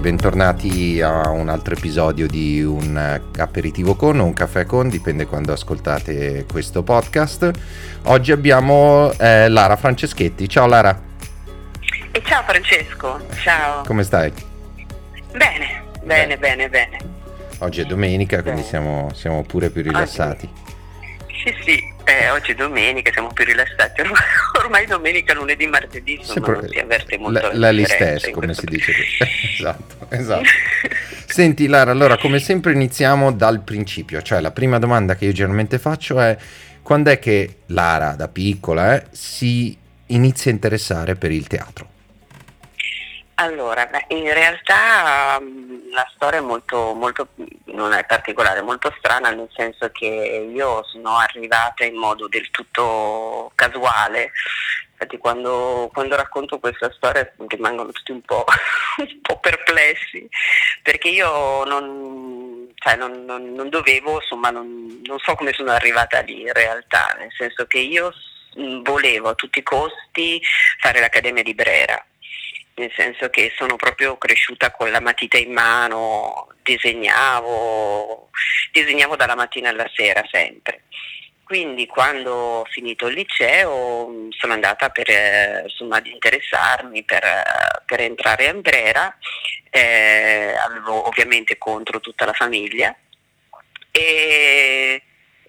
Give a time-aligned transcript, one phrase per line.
[0.00, 5.52] bentornati a un altro episodio di un aperitivo con o un caffè con, dipende quando
[5.52, 7.50] ascoltate questo podcast.
[8.04, 10.48] Oggi abbiamo eh, Lara Franceschetti.
[10.48, 10.98] Ciao Lara.
[12.12, 13.82] E ciao Francesco, ciao.
[13.84, 14.32] Come stai?
[15.32, 16.98] Bene, bene, bene, bene.
[17.58, 20.48] Oggi è domenica, quindi siamo, siamo, pure più rilassati.
[20.50, 24.00] Oggi, sì, sì, eh, oggi è domenica, siamo più rilassati.
[24.00, 24.20] Ormai,
[24.58, 28.66] ormai domenica, lunedì, martedì, insomma, Sempre non si avverte molto la, la listess, come si
[28.66, 28.92] dice.
[29.56, 30.48] esatto, esatto.
[31.26, 35.78] Senti Lara, allora come sempre iniziamo dal principio, cioè la prima domanda che io generalmente
[35.78, 36.36] faccio è
[36.82, 41.88] quando è che Lara, da piccola, eh, si inizia a interessare per il teatro?
[43.40, 47.28] Allora, in realtà um, la storia è molto, molto,
[47.72, 50.04] non è particolare, molto strana, nel senso che
[50.54, 54.32] io sono arrivata in modo del tutto casuale.
[54.92, 58.44] Infatti quando, quando racconto questa storia rimangono tutti un po',
[58.98, 60.28] un po perplessi,
[60.82, 66.42] perché io non, cioè non, non, non dovevo, insomma, non, so come sono arrivata lì
[66.42, 68.12] in realtà, nel senso che io
[68.82, 70.42] volevo a tutti i costi
[70.78, 72.04] fare l'Accademia di Brera
[72.80, 78.30] nel senso che sono proprio cresciuta con la matita in mano, disegnavo,
[78.72, 80.84] disegnavo dalla mattina alla sera sempre.
[81.44, 87.24] Quindi quando ho finito il liceo sono andata per, eh, insomma, ad interessarmi per,
[87.84, 89.16] per entrare a Brera,
[89.68, 92.96] eh, avevo ovviamente contro tutta la famiglia
[93.90, 95.02] e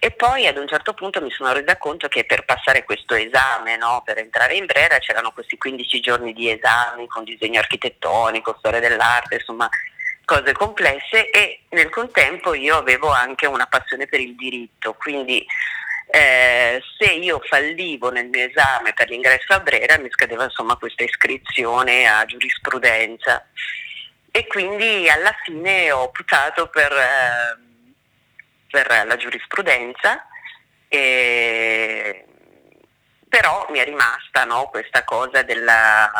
[0.04, 3.76] e poi ad un certo punto mi sono resa conto che per passare questo esame,
[3.76, 8.80] no, per entrare in Brera, c'erano questi 15 giorni di esami con disegno architettonico, storia
[8.80, 9.68] dell'arte, insomma
[10.24, 15.46] cose complesse e nel contempo io avevo anche una passione per il diritto, quindi
[16.10, 21.04] eh, se io fallivo nel mio esame per l'ingresso a Brera mi scadeva insomma questa
[21.04, 23.46] iscrizione a giurisprudenza.
[24.32, 26.90] E quindi alla fine ho optato per...
[26.90, 27.70] Eh,
[28.72, 30.26] per la giurisprudenza,
[30.88, 32.24] e,
[33.28, 36.10] però mi è rimasta no, questa cosa della,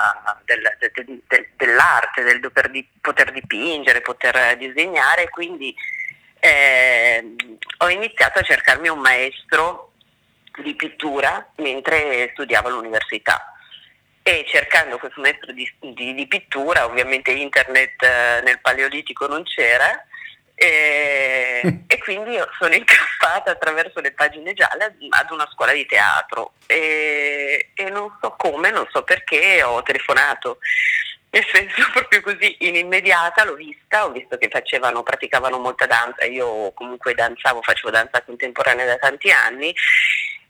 [0.45, 2.71] della, de, de, de, dell'arte, del poter,
[3.01, 5.75] poter, dipingere, poter disegnare, quindi
[6.39, 7.35] eh,
[7.79, 9.93] ho iniziato a cercarmi un maestro
[10.59, 13.47] di pittura mentre studiavo all'università.
[14.23, 20.07] E cercando questo maestro di, di, di pittura, ovviamente internet eh, nel paleolitico non c'era,
[20.63, 27.71] e, e, quindi sono incappata attraverso le pagine gialle ad una scuola di teatro e,
[27.75, 30.59] e, non so come, non so perché ho telefonato.
[31.31, 36.25] Nel senso proprio così in immediata l'ho vista, ho visto che facevano, praticavano molta danza,
[36.27, 39.75] io comunque danzavo, facevo danza contemporanea da tanti anni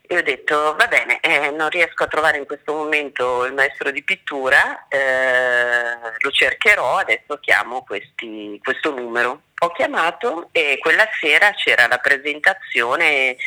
[0.05, 3.89] e ho detto va bene, eh, non riesco a trovare in questo momento il maestro
[3.89, 9.43] di pittura, eh, lo cercherò, adesso chiamo questi, questo numero.
[9.59, 13.37] Ho chiamato e quella sera c'era la presentazione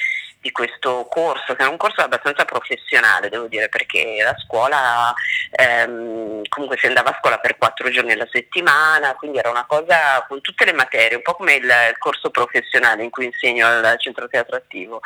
[0.40, 5.12] di questo corso, che è un corso abbastanza professionale, devo dire, perché la scuola,
[5.50, 10.24] ehm, comunque si andava a scuola per quattro giorni alla settimana, quindi era una cosa
[10.26, 13.98] con tutte le materie, un po' come il, il corso professionale in cui insegno al
[13.98, 15.00] centro teatro attivo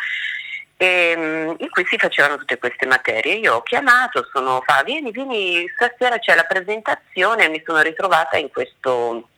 [0.80, 3.34] e, ehm, in cui si facevano tutte queste materie.
[3.34, 8.38] Io ho chiamato, sono fa, vieni, vieni, stasera c'è la presentazione e mi sono ritrovata
[8.38, 9.28] in questo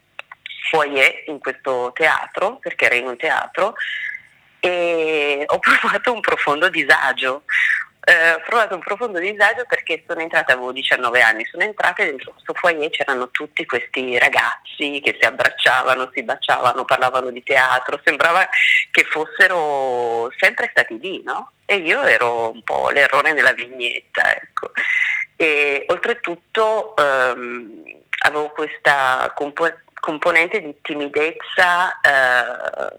[0.70, 3.74] foyer, in questo teatro, perché era in un teatro,
[4.60, 7.42] e ho provato un profondo disagio,
[8.04, 12.06] eh, ho provato un profondo disagio perché sono entrata, avevo 19 anni, sono entrata e
[12.06, 18.00] dentro questo foyer c'erano tutti questi ragazzi che si abbracciavano, si baciavano, parlavano di teatro,
[18.02, 18.48] sembrava
[18.90, 21.52] che fossero sempre stati lì, no?
[21.64, 24.72] E io ero un po' l'errore nella vignetta, ecco.
[25.36, 27.84] E oltretutto ehm,
[28.24, 32.96] avevo questa compo- componente di timidezza eh,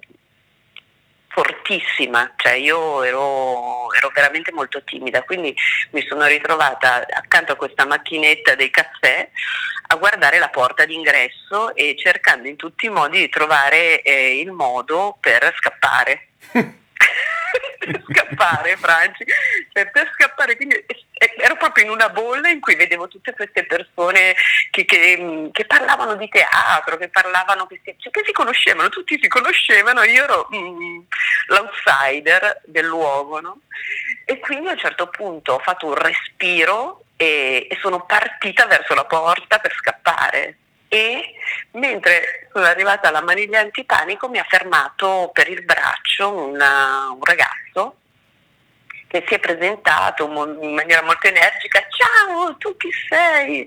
[1.34, 5.56] fortissima, cioè io ero, ero, veramente molto timida, quindi
[5.91, 9.28] mi sono ritrovata accanto a questa macchinetta dei caffè
[9.88, 14.52] a guardare la porta d'ingresso e cercando in tutti i modi di trovare eh, il
[14.52, 16.28] modo per scappare.
[17.80, 19.26] per scappare, Franci,
[19.72, 20.85] cioè, per scappare, quindi
[21.37, 24.35] ero proprio in una bolla in cui vedevo tutte queste persone
[24.72, 29.17] che, che, che parlavano di teatro, che parlavano, che si, cioè, che si, conoscevano, tutti
[29.22, 30.99] si conoscevano, io ero mm,
[31.47, 33.59] l'outsider del luogo, no?
[34.25, 38.93] E quindi a un certo punto ho fatto un respiro e, e sono partita verso
[38.93, 41.34] la porta per scappare e
[41.72, 47.97] mentre sono arrivata alla maniglia antipanico mi ha fermato per il braccio una, un ragazzo
[49.13, 53.63] che si è presentato in maniera molto energica, ciao, tu chi sei?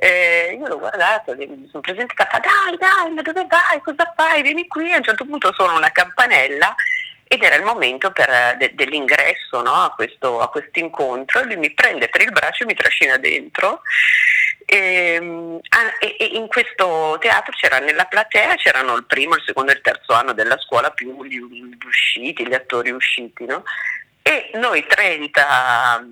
[0.00, 4.66] Eh, io l'ho guardato, mi sono presentata, dai, dai, ma dove vai, cosa fai, vieni
[4.66, 6.74] qui, a un certo punto suono una campanella
[7.22, 12.22] ed era il momento per, de, dell'ingresso no, a, questo, incontro, lui mi prende per
[12.22, 13.82] il braccio e mi trascina dentro.
[14.66, 15.60] Ehm,
[16.00, 19.80] e, e, in questo teatro c'era nella platea c'erano il primo, il secondo e il
[19.80, 23.64] terzo anno della scuola più gli, gli usciti, gli attori usciti no?
[24.22, 26.06] E noi 30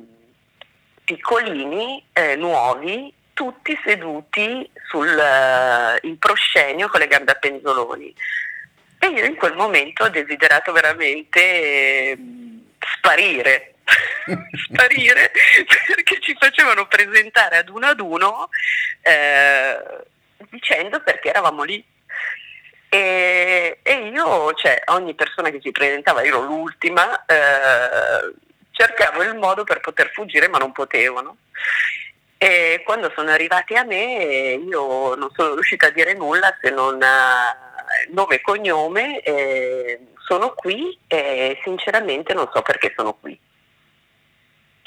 [1.04, 8.14] piccolini eh, nuovi tutti seduti sul uh, proscenio con le gambe a penzoloni
[8.98, 12.18] e io in quel momento ho desiderato veramente eh,
[12.96, 13.74] sparire,
[14.66, 15.30] sparire
[15.86, 18.48] perché ci facevano presentare ad uno ad uno
[19.02, 19.78] eh,
[20.50, 21.84] dicendo perché eravamo lì.
[22.88, 28.34] E, e, io, cioè, ogni persona che si presentava, ero l'ultima, eh,
[28.70, 31.20] cercavo il modo per poter fuggire ma non potevo.
[31.20, 31.36] No?
[32.38, 36.96] E quando sono arrivati a me io non sono riuscita a dire nulla se non...
[36.96, 37.66] Uh,
[38.10, 43.38] nome e cognome, eh, sono qui e sinceramente non so perché sono qui.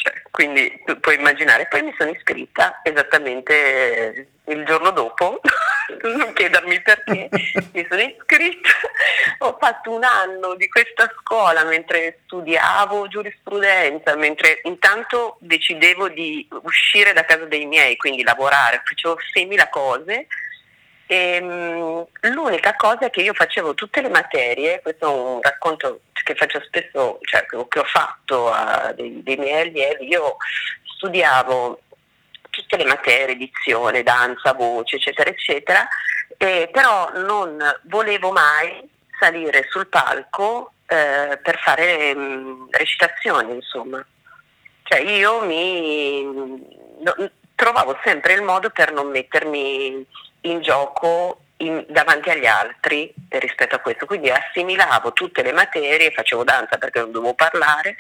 [0.02, 5.40] Cioè, quindi tu puoi immaginare, poi mi sono iscritta esattamente il giorno dopo,
[6.02, 7.30] non chiedermi perché,
[7.72, 8.70] mi sono iscritta,
[9.40, 17.14] ho fatto un anno di questa scuola mentre studiavo giurisprudenza, mentre intanto decidevo di uscire
[17.14, 20.26] da casa dei miei, quindi lavorare, facevo 6.000 cose
[21.12, 26.36] ehm, l'unica cosa è che io facevo tutte le materie, questo è un racconto che
[26.36, 30.38] faccio spesso, cioè che ho fatto a dei, dei miei allievi, io
[30.96, 31.82] studiavo
[32.50, 35.88] tutte le materie, edizione, danza, voce, eccetera, eccetera,
[36.38, 38.88] eh, però non volevo mai
[39.20, 44.06] salire sul palco eh, per fare mh, mm, recitazioni, insomma.
[44.84, 47.16] Cioè io mi no,
[47.56, 50.06] trovavo sempre il modo per non mettermi
[50.42, 56.44] in gioco in, davanti agli altri rispetto a questo, quindi assimilavo tutte le materie, facevo
[56.44, 57.96] danza perché non dovevo parlare.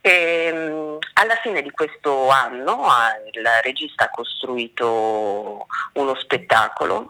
[0.00, 2.86] E um, alla fine di questo anno
[3.32, 7.08] il regista ha costruito uno spettacolo,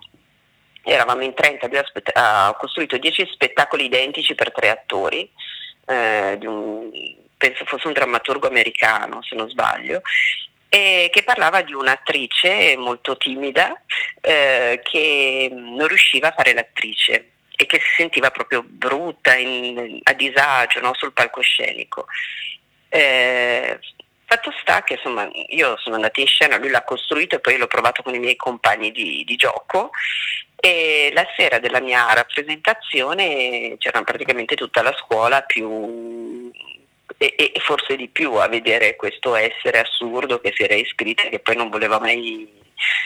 [0.83, 1.69] eravamo in 30,
[2.15, 5.31] ha costruito 10 spettacoli identici per tre attori,
[5.85, 6.91] eh, un,
[7.37, 10.01] penso fosse un drammaturgo americano se non sbaglio,
[10.69, 13.81] eh, che parlava di un'attrice molto timida
[14.21, 20.13] eh, che non riusciva a fare l'attrice e che si sentiva proprio brutta, in, a
[20.13, 20.93] disagio no?
[20.95, 22.07] sul palcoscenico.
[22.89, 23.79] Eh,
[24.27, 27.67] fatto sta che insomma io sono andata in scena, lui l'ha costruito e poi l'ho
[27.67, 29.91] provato con i miei compagni di, di gioco
[30.57, 36.51] e la sera della mia rappresentazione c'era praticamente tutta la scuola più
[37.19, 41.31] e, e, forse di più a vedere questo essere assurdo che si era iscritto e
[41.31, 42.49] che poi non voleva mai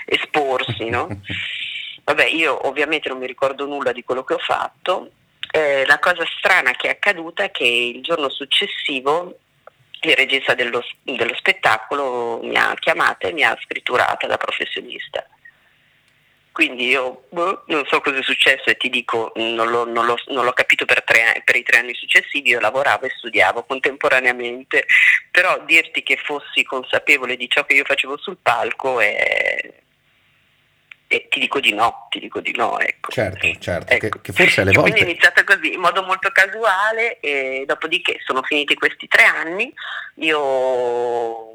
[0.06, 0.88] esporsi.
[0.88, 1.08] No?
[2.04, 5.10] Vabbè, io ovviamente non mi ricordo nulla di quello che ho fatto.
[5.52, 9.38] Eh, la cosa strana che è accaduta è che il giorno successivo
[10.02, 15.26] il regista dello, dello spettacolo mi ha chiamata e mi ha scritturata da professionista.
[16.52, 20.16] Quindi io boh, non so cosa è successo e ti dico, non l'ho, non l'ho,
[20.28, 24.84] non l'ho capito per, tre, per, i tre anni successivi, io lavoravo e studiavo contemporaneamente,
[25.30, 29.80] però dirti che fossi consapevole di ciò che io facevo sul palco è,
[31.12, 33.10] e ti dico di no, ti dico di no, ecco.
[33.10, 34.20] Certo, certo, ecco.
[34.20, 34.90] Che, che, forse alle volte...
[34.90, 39.74] Quindi è iniziata così, in modo molto casuale e dopodiché sono finiti questi tre anni,
[40.16, 41.54] io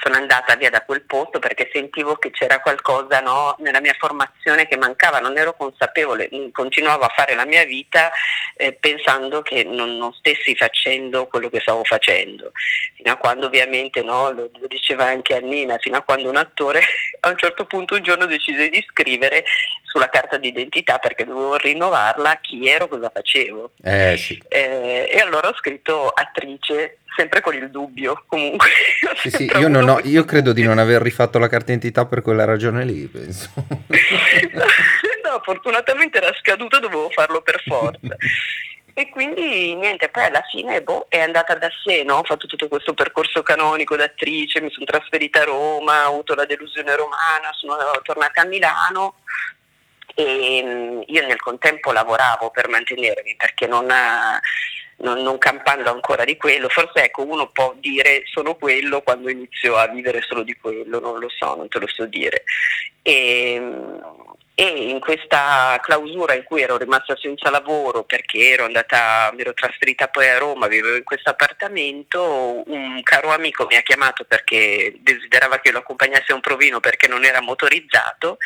[0.00, 4.66] sono andata via da quel posto perché sentivo che c'era qualcosa no, nella mia formazione
[4.66, 8.10] che mancava, non ero consapevole, continuavo a fare la mia vita
[8.56, 12.52] eh, pensando che non, non, stessi facendo quello che stavo facendo,
[12.96, 16.82] fino a quando ovviamente, no, lo, lo, diceva anche Annina, fino a quando un attore
[17.20, 19.44] a un certo punto un giorno decise di scrivere
[19.82, 23.72] sulla carta d'identità perché dovevo rinnovarla chi ero, cosa facevo.
[23.82, 24.42] Eh, sì.
[24.48, 28.68] eh, e allora ho scritto attrice sempre con il dubbio comunque.
[29.24, 32.44] Sì, sì, io, ho, io, credo di non aver rifatto la carta d'identità per quella
[32.44, 33.48] ragione lì, penso.
[33.56, 38.16] no, fortunatamente era scaduta, dovevo farlo per forza.
[38.92, 42.16] E quindi niente, poi alla fine boh, è andata da sé, no?
[42.16, 46.44] ho fatto tutto questo percorso canonico d'attrice, mi sono trasferita a Roma, ho avuto la
[46.44, 49.16] delusione romana, sono tornata a Milano
[50.14, 53.90] e mm, io nel contempo lavoravo per mantenermi perché non,
[55.04, 59.76] non, non, campando ancora di quello, forse ecco uno può dire sono quello quando inizio
[59.76, 62.42] a vivere solo di quello, non lo so, non te lo so dire.
[63.02, 63.60] E,
[64.56, 69.52] e in questa clausura in cui ero rimasta senza lavoro perché ero andata, mi ero
[69.52, 74.94] trasferita poi a Roma, vivevo in questo appartamento, un caro amico mi ha chiamato perché
[75.00, 78.38] desiderava che lo accompagnasse a un provino perché non era motorizzato.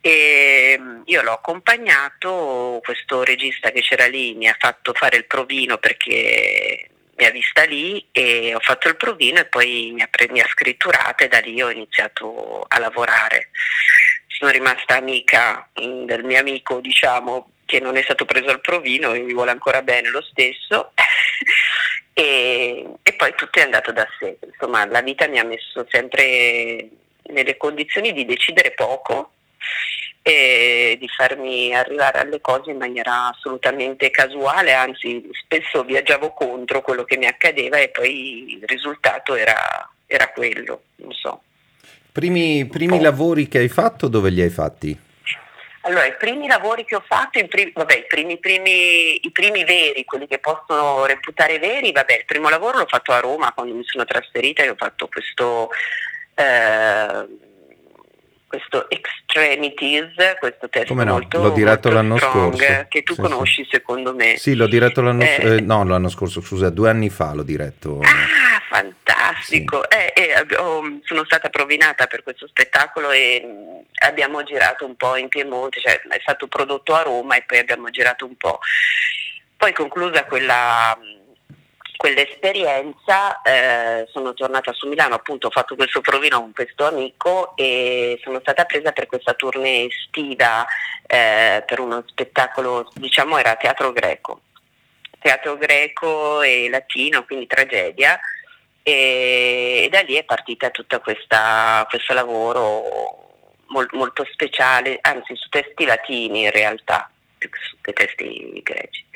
[0.00, 5.78] E io l'ho accompagnato, questo regista che c'era lì mi ha fatto fare il provino
[5.78, 10.28] perché mi ha vista lì e ho fatto il provino e poi mi ha, pre-
[10.30, 13.50] mi ha scritturata e da lì ho iniziato a lavorare
[14.36, 19.12] sono rimasta amica mm, del mio amico, diciamo, che non è stato preso al provino
[19.12, 20.92] e mi vuole ancora bene lo stesso.
[22.12, 24.38] e, e, poi tutto è andato da sé.
[24.44, 26.88] Insomma, la vita mi ha messo sempre
[27.28, 29.30] nelle condizioni di decidere poco
[30.20, 37.04] e di farmi arrivare alle cose in maniera assolutamente casuale, anzi spesso viaggiavo contro quello
[37.04, 41.42] che mi accadeva e poi il risultato era, era quello, non so.
[42.14, 44.96] Primi, primi lavori che hai fatto, dove li hai fatti?
[45.80, 49.64] Allora, i primi lavori che ho fatto, i primi, vabbè, i primi, primi, i primi
[49.64, 53.74] veri, quelli che possono reputare veri, vabbè, il primo lavoro l'ho fatto a Roma quando
[53.74, 55.70] mi sono trasferita e ho fatto questo,
[56.36, 57.26] eh,
[58.56, 61.12] questo Extremities, questo test Come no?
[61.12, 62.86] molto, l'ho diretto l'anno strong, scorso.
[62.88, 63.68] che tu Sì, conosci sì.
[63.72, 64.36] secondo me.
[64.36, 65.38] Sì, l'ho diretto l'anno, Eh.
[65.56, 67.98] eh, no, l'anno scorso, scusa, due anni fa l'ho diretto.
[68.00, 69.88] Ah, fantastico!
[69.90, 73.44] Eh, eh, ab- ho- sono stata provinata per questo spettacolo e
[74.04, 77.90] abbiamo girato un po' in Piemonte, cioè è stato prodotto a Roma e poi abbiamo
[77.90, 78.60] girato un po'.
[79.56, 80.96] Poi conclusa quella,
[81.96, 88.18] quell'esperienza eh, sono tornata su Milano, appunto ho fatto questo provino con questo amico e
[88.22, 90.66] sono stata presa per questa tournée estiva
[91.06, 94.40] eh, per uno spettacolo, diciamo era teatro greco
[95.24, 98.20] teatro greco e latino, quindi tragedia,
[98.82, 106.42] e, da lì è partita tutto questo lavoro mol- molto speciale, anzi su testi latini
[106.42, 109.06] in realtà, più che su testi greci.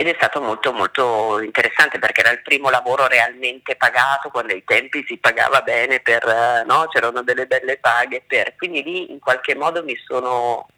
[0.00, 4.62] Ed è stato molto molto interessante perché era il primo lavoro realmente pagato, quando ai
[4.64, 6.86] tempi si pagava bene, per, eh, no?
[6.86, 10.68] c'erano delle belle paghe, per, quindi lì in qualche modo mi sono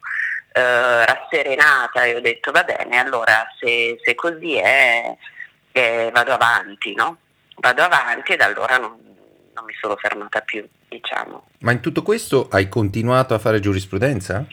[0.53, 5.15] eh, rasserenata e ho detto va bene, allora se, se così è
[5.73, 7.19] eh, vado avanti, no?
[7.57, 8.97] Vado avanti e da allora non,
[9.53, 11.45] non mi sono fermata più, diciamo.
[11.59, 14.47] Ma in tutto questo hai continuato a fare giurisprudenza?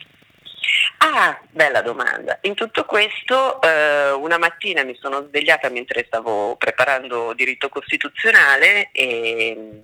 [1.20, 2.38] Ah, bella domanda.
[2.42, 9.82] In tutto questo eh, una mattina mi sono svegliata mentre stavo preparando diritto costituzionale e,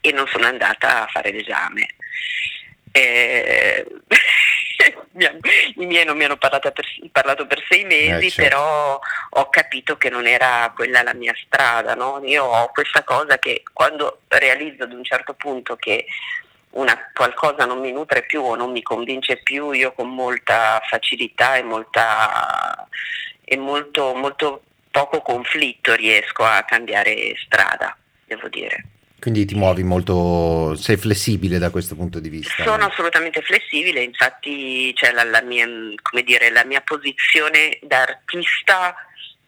[0.00, 1.88] e non sono andata a fare l'esame.
[2.92, 3.84] Eh,
[5.74, 8.42] I miei non mi hanno parlato per, parlato per sei mesi, Eh, certo.
[8.42, 9.00] però
[9.30, 11.96] ho capito che non era quella la mia strada.
[11.96, 12.20] no?
[12.22, 16.06] Io ho questa cosa che quando realizzo ad un certo punto che
[16.70, 21.56] una, qualcosa non mi nutre più o non mi convince più, io con molta facilità
[21.56, 22.86] e, molta,
[23.44, 27.96] e molto, molto poco conflitto riesco a cambiare strada,
[28.26, 28.84] devo dire.
[29.20, 32.62] Quindi ti muovi molto, sei flessibile da questo punto di vista.
[32.62, 35.66] Sono assolutamente flessibile, infatti cioè, la, la mia,
[36.02, 38.94] come dire, la mia posizione da artista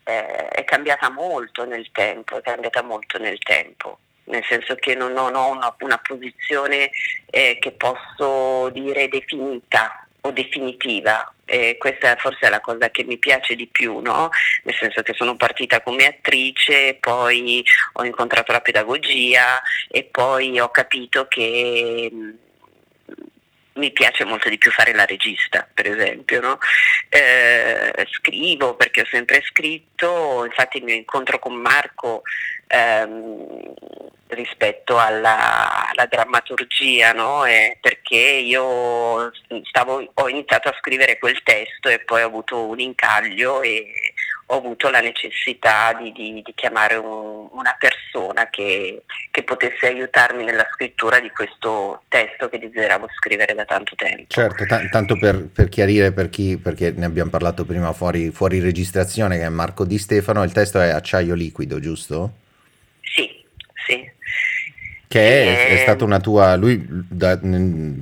[0.03, 3.99] eh, è cambiata molto nel tempo, è cambiata molto nel tempo,
[4.31, 6.91] nel senso che non, non ho una, una posizione
[7.31, 11.33] eh, che posso dire definita o definitiva.
[11.45, 14.31] E questa forse è la cosa che mi piace di più, no?
[14.63, 20.69] nel senso che sono partita come attrice, poi ho incontrato la pedagogia e poi ho
[20.69, 22.31] capito che mh,
[23.81, 26.41] mi piace molto di più fare la regista, per esempio.
[26.41, 26.59] No?
[27.09, 32.23] Eh, scrivo perché ho sempre scritto, infatti il mio incontro con Marco
[32.69, 33.75] ehm,
[34.31, 37.45] rispetto alla, alla drammaturgia, no?
[37.45, 39.31] Eh, perché io
[39.69, 43.87] stavo, ho iniziato a scrivere quel testo e poi ho avuto un incaglio e
[44.47, 50.43] ho avuto la necessità di, di- di chiamare un- una persona che, che potesse aiutarmi
[50.43, 54.25] nella scrittura di questo testo che desideravo scrivere da tanto tempo.
[54.27, 58.59] Certo, ta- tanto per, per chiarire per chi, perché ne abbiamo parlato prima fuori, fuori
[58.59, 62.33] registrazione, che è Marco Di Stefano, il testo è Acciaio Liquido, giusto?
[63.03, 63.40] Sì,
[63.91, 64.11] sì.
[65.11, 67.33] Che è, è Eh, stata una tua, lui, da-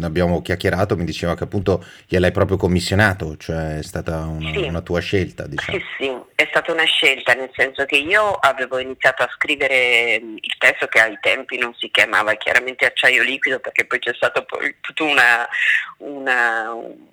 [0.03, 4.59] abbiamo chiacchierato, mi diceva che appunto gliel'hai proprio commissionato, cioè è stata una, Sì.
[4.59, 5.79] una tua scelta, diciamo.
[5.79, 10.37] Sì, sì, è stata una scelta, nel senso che io avevo iniziato a scrivere mm,
[10.39, 14.43] il testo che ai tempi non si chiamava chiaramente acciaio liquido perché poi c'è stata
[14.43, 15.49] poi tutta una,
[16.01, 17.07] una- un-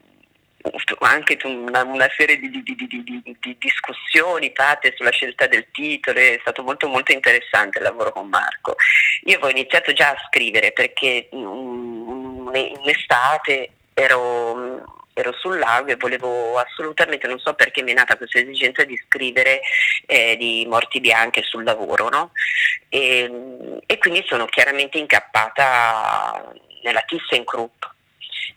[1.00, 5.68] anche una, una serie di, di- di- di- di- di discussioni fatte sulla scelta del
[5.72, 8.76] titolo, è stato molto molto interessante il lavoro con Marco.
[9.26, 15.96] Io avevo iniziato già a scrivere perché mm, in estate ero ero sul lago e
[15.96, 19.62] volevo assolutamente, non so perché mi è nata questa esigenza di scrivere
[20.08, 22.32] eh, di morti bianche sul lavoro, no?
[22.90, 26.54] e, e, quindi sono chiaramente incappata
[26.84, 27.84] nella ThyssenKrupp.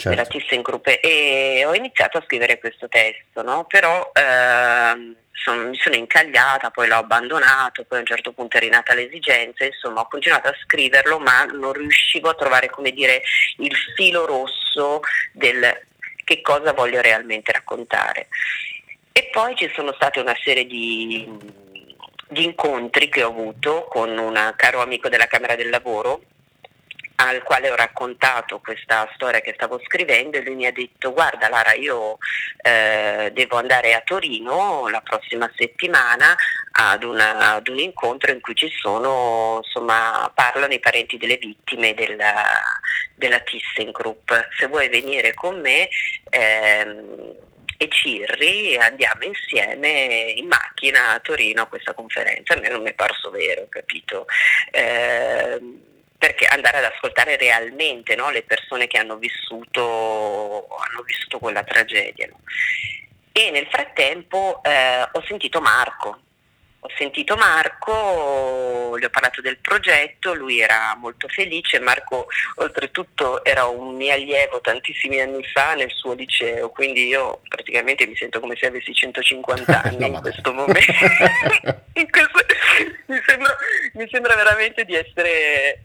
[0.01, 0.11] Certo.
[0.11, 3.65] Nella ThyssenKrupp e ho iniziato a scrivere questo testo, no?
[3.65, 8.61] però eh, son, mi sono incagliata, poi l'ho abbandonato, poi a un certo punto è
[8.61, 13.23] rinata l'esigenza, insomma ho continuato a scriverlo ma non riuscivo a trovare come dire
[13.57, 15.01] il filo rosso
[15.33, 15.87] del
[16.23, 18.29] che cosa voglio realmente raccontare.
[19.11, 21.29] E poi ci sono state una serie di,
[22.29, 26.21] di incontri che ho avuto con un caro amico della Camera del Lavoro
[27.21, 31.49] al quale ho raccontato questa storia che stavo scrivendo e lui mi ha detto guarda
[31.49, 32.19] Lara io
[32.63, 36.37] eh, devo andare a Torino la prossima settimana
[36.73, 41.93] ad, una, ad, un incontro in cui ci sono, insomma, parlano i parenti delle vittime
[41.95, 42.63] della,
[43.15, 44.31] della ThyssenKrupp.
[44.57, 45.89] Se vuoi venire con me
[46.31, 47.35] ehm,
[47.77, 52.55] e Cirri andiamo insieme in macchina a Torino a questa conferenza.
[52.55, 54.27] A me non mi è parso vero, capito?
[54.71, 55.61] Eh,
[56.19, 62.27] perché andare ad ascoltare realmente no, le persone che hanno vissuto, hanno vissuto quella tragedia.
[62.27, 62.41] No?
[63.33, 66.19] E nel frattempo eh, ho sentito Marco,
[66.81, 73.67] ho sentito Marco, gli ho parlato del progetto, lui era molto felice, Marco oltretutto era
[73.67, 78.57] un mio allievo tantissimi anni fa nel suo liceo, quindi io praticamente mi sento come
[78.57, 80.93] se avessi 150 anni no, in questo momento.
[81.95, 82.47] in questo,
[83.07, 83.57] mi, sembra,
[83.95, 85.83] mi sembra veramente di essere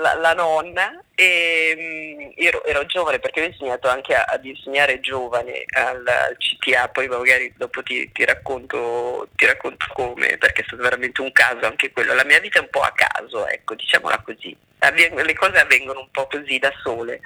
[0.00, 4.44] la, la nonna e mh, mm, ero, ero, giovane perché ho insegnato anche a, ad
[4.44, 10.64] insegnare giovane al, CTA, poi magari dopo ti, ti, racconto, ti, racconto, come, perché è
[10.66, 13.74] stato veramente un caso anche quello, la mia vita è un po' a caso, ecco,
[13.74, 17.20] diciamola così, le cose avvengono un po' così da sole.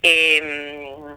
[0.00, 1.14] E, mh, mm,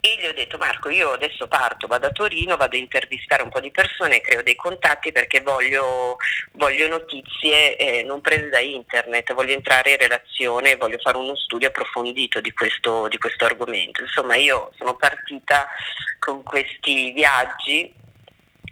[0.00, 3.48] e gli ho detto Marco io adesso parto, vado a Torino, vado a intervistare un
[3.48, 6.16] po' di persone, creo dei contatti perché voglio,
[6.52, 11.68] voglio notizie eh, non prese da internet, voglio entrare in relazione, voglio fare uno studio
[11.68, 14.02] approfondito di questo, di questo argomento.
[14.02, 15.68] Insomma io sono partita
[16.18, 17.92] con questi viaggi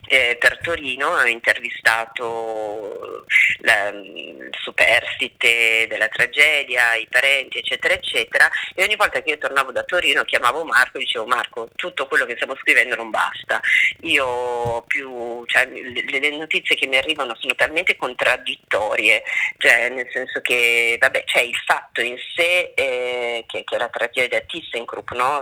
[0.07, 3.25] eh, per Torino ho intervistato
[3.61, 9.73] la, il superstite della tragedia, i parenti, eccetera, eccetera, e ogni volta che io tornavo
[9.73, 13.61] da Torino chiamavo Marco e dicevo Marco, tutto quello che stiamo scrivendo non basta,
[14.01, 19.23] io più, cioè, le, le, notizie che mi arrivano sono talmente contraddittorie,
[19.59, 24.41] cioè, nel senso che vabbè, c'è il fatto in sé eh, che, che, la tragedia
[24.41, 25.41] ThyssenKrupp, no?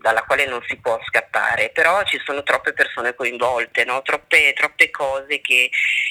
[0.00, 3.95] dalla quale non si può scappare, però ci sono troppe persone coinvolte, no?
[4.02, 5.70] Troppe, troppe, cose che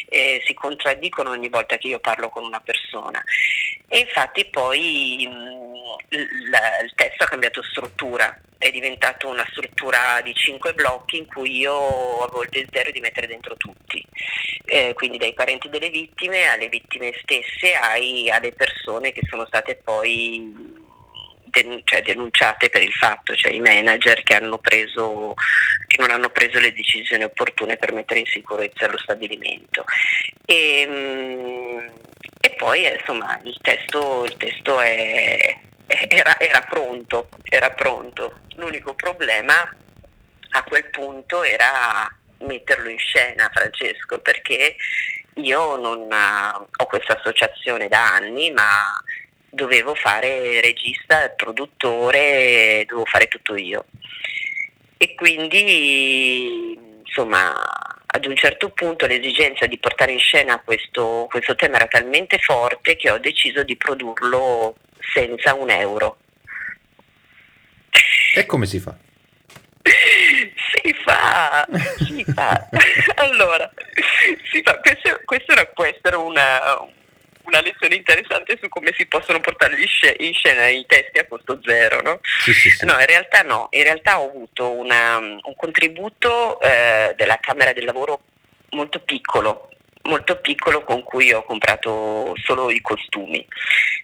[0.09, 3.23] eh, si contraddicono ogni volta che io parlo con una persona.
[3.87, 10.33] E infatti poi mh, la, il testo ha cambiato struttura, è diventato una struttura di
[10.33, 14.03] cinque blocchi in cui io avevo il desiderio di mettere dentro tutti,
[14.65, 19.75] eh, quindi dai parenti delle vittime alle vittime stesse ai, alle persone che sono state
[19.83, 20.83] poi
[21.83, 25.33] cioè denunciate per il fatto, cioè i manager che, preso,
[25.87, 29.85] che, non hanno preso le decisioni opportune per mettere in sicurezza lo stabilimento.
[30.45, 31.87] E, mm,
[32.41, 38.39] e poi eh, insomma il testo, il testo è, era, era, pronto, era pronto.
[38.55, 39.53] L'unico problema
[40.51, 44.75] a quel punto era metterlo in scena, Francesco, perché
[45.35, 49.01] io non ho questa associazione da anni, ma
[49.55, 53.85] dovevo fare regista, produttore, dovevo fare tutto io.
[54.97, 57.53] E quindi, insomma,
[58.05, 62.95] ad un certo punto l'esigenza di portare in scena questo, questo tema era talmente forte
[62.95, 64.75] che ho deciso di produrlo
[65.13, 66.17] senza un euro.
[68.35, 68.95] E come si fa?
[69.85, 72.69] si fa, si fa.
[73.15, 73.71] allora,
[74.51, 74.79] si fa.
[74.79, 76.59] Questo, questo era, questo era una,
[77.45, 79.75] una lezione interessante su come si possono portare
[80.17, 82.19] in scena i testi a costo zero, no?
[82.21, 82.85] Sì, sì, sì.
[82.85, 87.85] No, in realtà no, in realtà ho avuto una, un contributo eh, della Camera del
[87.85, 88.21] Lavoro
[88.71, 89.69] molto piccolo,
[90.05, 93.45] molto piccolo con cui ho comprato solo i costumi.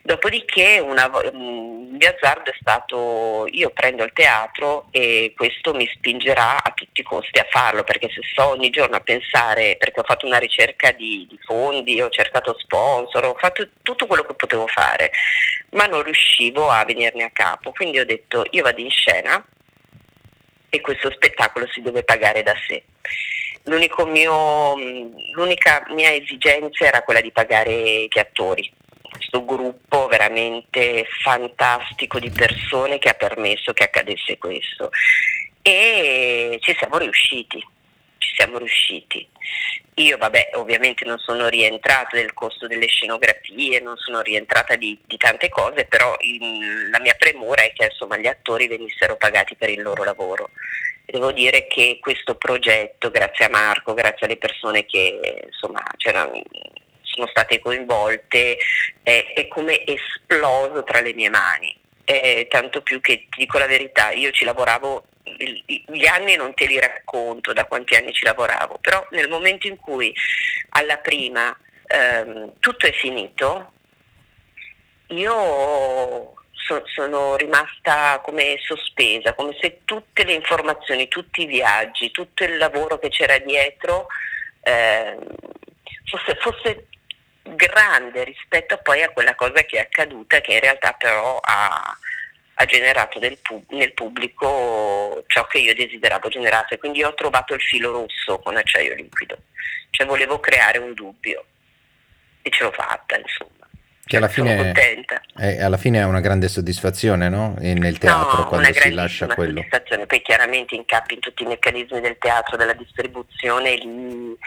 [0.03, 6.63] Dopodiché una, un mio azzardo è stato io prendo il teatro e questo mi spingerà
[6.63, 10.03] a tutti i costi a farlo perché se sto ogni giorno a pensare, perché ho
[10.03, 14.65] fatto una ricerca di, di fondi, ho cercato sponsor, ho fatto tutto quello che potevo
[14.67, 15.11] fare,
[15.71, 17.71] ma non riuscivo a venirne a capo.
[17.71, 19.43] Quindi ho detto io vado in scena
[20.69, 22.83] e questo spettacolo si deve pagare da sé
[23.63, 24.75] mio,
[25.33, 28.71] l'unica mia esigenza era quella di pagare gli attori,
[29.01, 34.89] questo gruppo veramente fantastico di persone che ha permesso che accadesse questo
[35.61, 37.65] e ci siamo riusciti,
[38.17, 39.27] ci siamo riusciti.
[39.95, 45.17] Io vabbè ovviamente non sono rientrata del costo delle scenografie, non sono rientrata di, di
[45.17, 49.69] tante cose, però in, la mia premura è che insomma, gli attori venissero pagati per
[49.69, 50.49] il loro lavoro.
[51.05, 55.83] Devo dire che questo progetto, grazie a Marco, grazie alle persone che insomma,
[57.01, 58.57] sono state coinvolte,
[59.03, 61.77] è, è come esploso tra le mie mani.
[62.03, 66.65] Eh, tanto più che ti dico la verità, io ci lavoravo gli anni non te
[66.65, 70.13] li racconto da quanti anni ci lavoravo, però nel momento in cui
[70.69, 71.55] alla prima
[71.87, 73.73] ehm, tutto è finito,
[75.07, 76.33] io
[76.65, 82.57] so, sono rimasta come sospesa, come se tutte le informazioni, tutti i viaggi, tutto il
[82.57, 84.07] lavoro che c'era dietro
[84.61, 85.17] eh,
[86.05, 86.87] fosse, fosse
[87.43, 91.97] grande rispetto poi a quella cosa che è accaduta, che in realtà però ha,
[92.53, 96.77] ha generato pub- nel pubblico ciò che io desideravo generasse.
[96.77, 99.37] Quindi ho trovato il filo rosso con acciaio liquido,
[99.89, 101.45] cioè volevo creare un dubbio
[102.41, 103.60] e ce l'ho fatta, insomma.
[104.11, 104.73] Che alla fine,
[105.37, 107.55] è, alla fine è una grande soddisfazione, no?
[107.61, 109.61] E nel teatro no, quando si lascia quello.
[109.61, 114.37] soddisfazione, poi chiaramente incappi in tutti i meccanismi del teatro, della distribuzione, lì,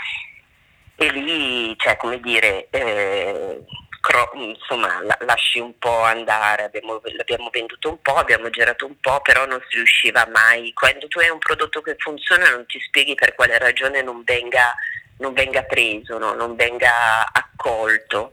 [0.97, 3.65] e lì, cioè, come dire, eh,
[4.03, 9.01] cro- insomma, la- lasci un po' andare, abbiamo, l'abbiamo venduto un po', abbiamo girato un
[9.01, 10.75] po', però non si riusciva mai.
[10.75, 14.75] Quando tu hai un prodotto che funziona non ti spieghi per quale ragione non venga,
[15.19, 16.35] non venga preso, no?
[16.35, 18.33] non venga accolto.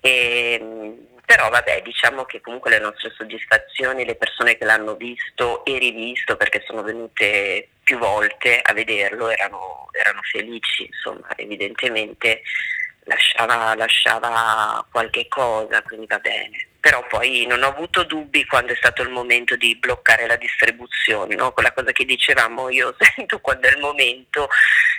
[0.00, 5.64] E, ehm, però vabbè, diciamo che comunque le nostre soddisfazioni, le persone che l'hanno visto
[5.64, 12.42] e rivisto, perché sono venute più volte a vederlo, erano, erano felici, insomma, evidentemente
[13.04, 16.68] lasciava, lasciava qualche cosa, quindi va bene.
[16.80, 21.36] Però poi non ho avuto dubbi quando è stato il momento di bloccare la distribuzione,
[21.36, 21.52] no?
[21.52, 24.48] quella cosa che dicevamo io sento quando è il momento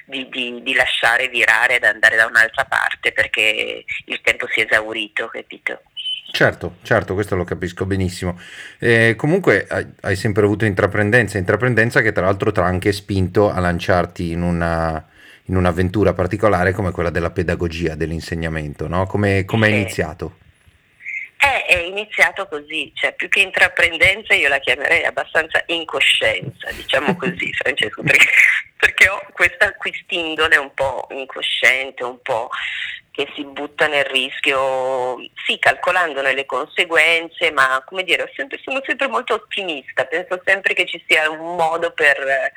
[0.05, 4.65] di, di, di lasciare virare ed andare da un'altra parte perché il tempo si è
[4.65, 5.81] esaurito, capito?
[6.31, 8.39] Certo, certo, questo lo capisco benissimo.
[8.79, 13.51] Eh, comunque hai, hai, sempre avuto intraprendenza, intraprendenza che tra l'altro ti ha anche spinto
[13.51, 15.05] a lanciarti in una,
[15.45, 19.05] in un'avventura particolare come quella della pedagogia, dell'insegnamento, no?
[19.05, 20.37] Come è iniziato?
[21.35, 27.51] È, è, iniziato così, cioè più che intraprendenza io la chiamerei abbastanza incoscienza, diciamo così
[27.51, 28.27] Francesco, perché,
[28.77, 32.49] perché ho questa quest'indole un po' incosciente, un po'
[33.13, 39.07] che si butta nel rischio, sì, calcolandone le conseguenze, ma come dire, sempre, sono sempre
[39.07, 42.53] molto ottimista, penso sempre che ci sia un modo per eh,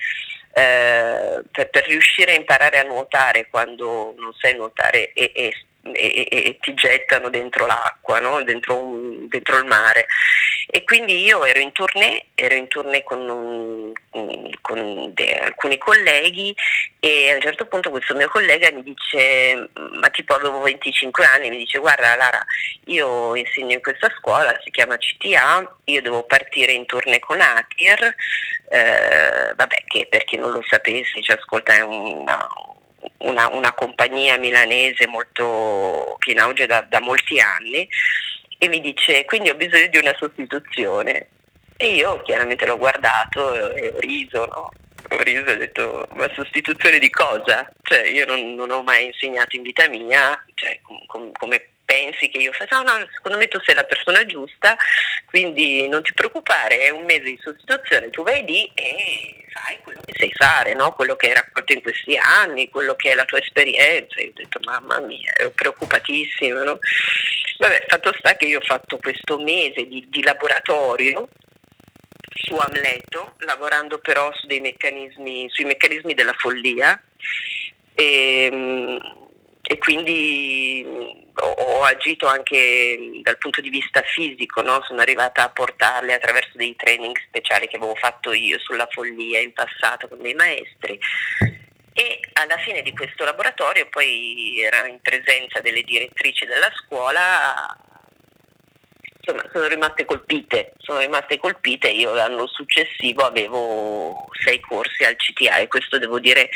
[0.57, 5.53] per, per, riuscire a imparare a nuotare quando non sai nuotare e, e,
[5.92, 8.42] e, e ti gettano dentro l'acqua, no?
[8.42, 10.07] dentro, un, dentro, il mare.
[10.68, 13.92] E quindi io ero in tournée, ero in tournée con, un,
[14.61, 16.55] con de, alcuni colleghi
[16.99, 21.51] e a un certo punto questo mio collega mi dice, ma tipo avevo 25 anni,
[21.51, 22.44] mi dice guarda Lara,
[22.87, 28.14] io insegno in questa scuola, si chiama CTA, io devo partire in tournée con Atir,
[28.68, 32.44] eh, vabbè che per chi non lo sapesse ci ascolta è una,
[33.19, 37.88] una, una, compagnia milanese molto che in auge da, da molti anni
[38.59, 41.29] e mi dice quindi ho bisogno di una sostituzione
[41.77, 44.71] e io chiaramente l'ho guardato e ho riso, no?
[45.11, 47.71] Ho riso e ho detto, ma sostituzione di cosa?
[47.83, 52.29] Cioè, io non, non ho mai insegnato in vita mia, cioè, com, com, come pensi
[52.29, 54.77] che io faccia, no, no, secondo me tu sei la persona giusta,
[55.25, 60.01] quindi non ti preoccupare, è un mese di sostituzione, tu vai lì e fai quello
[60.05, 60.92] che sai fare, no?
[60.92, 64.20] quello che hai raccolto in questi anni, quello che è la tua esperienza.
[64.20, 66.62] Io ho detto, mamma mia, ero preoccupatissima.
[66.62, 66.79] No?
[67.59, 71.29] Vabbè, fatto sta che io ho fatto questo mese di, di laboratorio
[72.35, 77.01] su Amleto, lavorando però su meccanismi, sui meccanismi della follia.
[77.94, 79.26] E, ehm,
[79.68, 80.87] e quindi
[81.35, 84.81] ho, ho, agito anche dal punto di vista fisico, no?
[84.87, 89.52] sono arrivata a portarle attraverso dei training speciali che avevo fatto io sulla follia in
[89.52, 90.98] passato con dei maestri
[91.92, 97.76] e alla fine di questo laboratorio poi era in presenza delle direttrici della scuola
[99.18, 105.57] insomma sono rimaste colpite, sono rimaste colpite, io l'anno successivo avevo sei corsi al CTA
[105.57, 106.50] e questo devo dire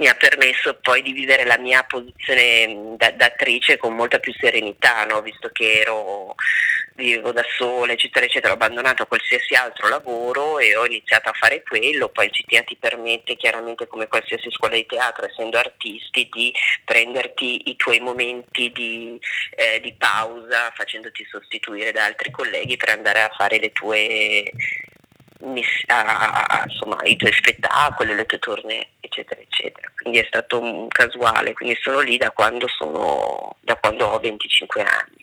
[0.00, 4.32] mi ha permesso poi di vivere la mia posizione da, da attrice con molta più
[4.32, 5.20] serenità, no?
[5.20, 6.34] visto che ero
[6.94, 11.62] vivevo da sola, eccetera, eccetera, ho abbandonato qualsiasi altro lavoro e ho iniziato a fare
[11.62, 16.52] quello, poi il CTA ti permette chiaramente come qualsiasi scuola di teatro, essendo artisti, di
[16.84, 19.18] prenderti i tuoi momenti di,
[19.54, 24.50] eh, di pausa facendoti sostituire da altri colleghi per andare a fare le tue
[25.86, 29.90] a, insomma, i tuoi spettacoli, le tue tournée, eccetera, eccetera.
[30.00, 34.82] Quindi è stato un casuale, quindi sono lì da quando, sono, da quando ho 25
[34.82, 35.18] anni.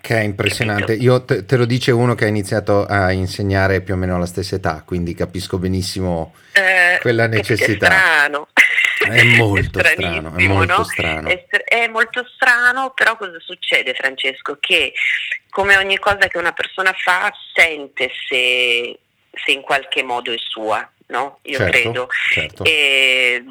[0.00, 0.92] Che è impressionante.
[0.92, 4.26] Io te, te, lo dice uno che ha iniziato a insegnare più o meno alla
[4.26, 7.86] stessa età, quindi capisco benissimo eh, quella necessità.
[7.86, 8.48] È strano.
[8.98, 10.84] È molto è strano, è molto no?
[10.84, 11.28] strano.
[11.30, 14.58] È, è, molto strano, però cosa succede Francesco?
[14.60, 14.92] Che
[15.48, 18.98] come ogni cosa che una persona fa, sente se,
[19.42, 21.38] se in qualche modo è sua, no?
[21.42, 22.08] Io certo, credo.
[22.32, 22.64] Certo.
[22.64, 23.42] E,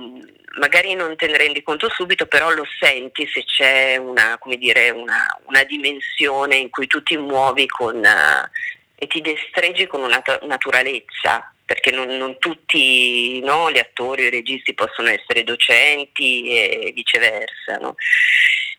[0.59, 5.39] magari non te ne rendi conto subito, però lo senti se c'è una, dire, una,
[5.45, 8.49] una dimensione in cui tu ti muovi con, uh,
[8.95, 14.31] e ti destreggi con una naturalezza, perché non, non tutti no, gli attori o i
[14.31, 17.77] registi possono essere docenti e viceversa.
[17.79, 17.95] No?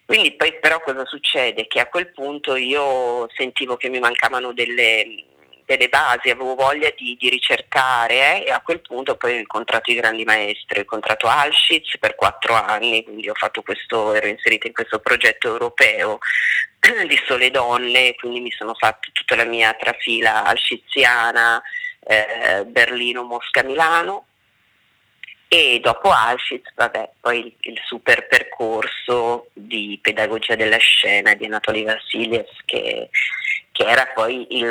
[0.05, 1.67] Quindi poi però cosa succede?
[1.67, 5.25] Che a quel punto io sentivo che mi mancavano delle
[5.65, 9.91] delle basi, avevo voglia di, di ricercare eh, e a quel punto poi ho incontrato
[9.91, 14.67] i grandi maestri, ho incontrato Alschitz per quattro anni, quindi ho fatto questo, ero inserita
[14.67, 16.19] in questo progetto europeo
[17.07, 21.63] di Sole Donne, quindi mi sono fatta tutta la mia trafila alsciziana,
[22.07, 24.27] eh, Berlino, Mosca, Milano.
[25.47, 31.85] E dopo Auschwitz, vabbè, poi il, il, super percorso di pedagogia della scena di Anatoly
[31.85, 33.09] Vassiliev che
[33.75, 34.69] che era poi il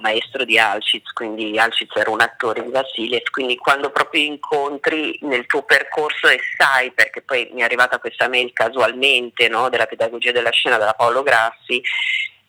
[0.00, 5.44] maestro di Alcic, quindi Alcic era un attore di Vassiliev, quindi quando proprio incontri nel
[5.44, 10.32] tuo percorso e sai, perché poi mi è arrivata questa mail casualmente no, della pedagogia
[10.32, 11.82] della scena della Paolo Grassi,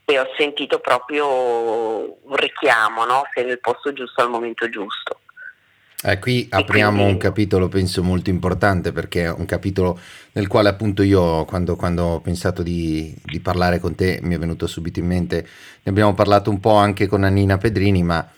[0.05, 3.23] e ho sentito proprio un richiamo, no?
[3.33, 5.19] sei nel posto giusto al momento giusto.
[6.03, 7.13] Eh, qui apriamo quindi...
[7.13, 9.99] un capitolo, penso, molto importante perché è un capitolo
[10.33, 14.37] nel quale appunto io quando, quando ho pensato di, di, parlare con te mi è
[14.37, 15.41] venuto subito in mente,
[15.81, 18.29] ne abbiamo parlato un po' anche con Annina Pedrini, ma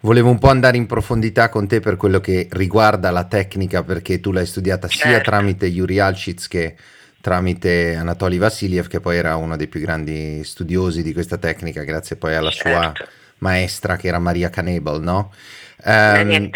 [0.00, 4.18] volevo un po' andare in profondità con te per quello che riguarda la tecnica perché
[4.18, 5.08] tu l'hai studiata certo.
[5.08, 6.76] sia tramite Yuri Alcic che
[7.20, 12.16] tramite Anatoly Vassiliev che poi era uno dei più grandi studiosi di questa tecnica grazie
[12.16, 12.68] poi alla certo.
[12.68, 15.32] sua maestra che era Maria Canebel, no?
[15.82, 16.50] Um,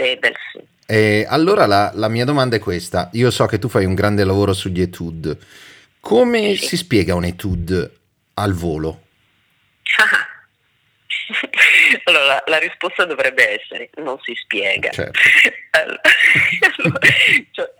[0.86, 4.24] e allora la, la, mia domanda è questa: io so che tu fai un grande
[4.24, 5.36] lavoro sugli etude.
[6.00, 6.66] Come sì.
[6.66, 7.92] si spiega un etude
[8.34, 9.02] al volo?
[12.04, 14.90] allora, la risposta dovrebbe essere: non si spiega.
[14.90, 15.20] Certo.
[15.72, 16.00] allora,
[17.50, 17.70] cioè,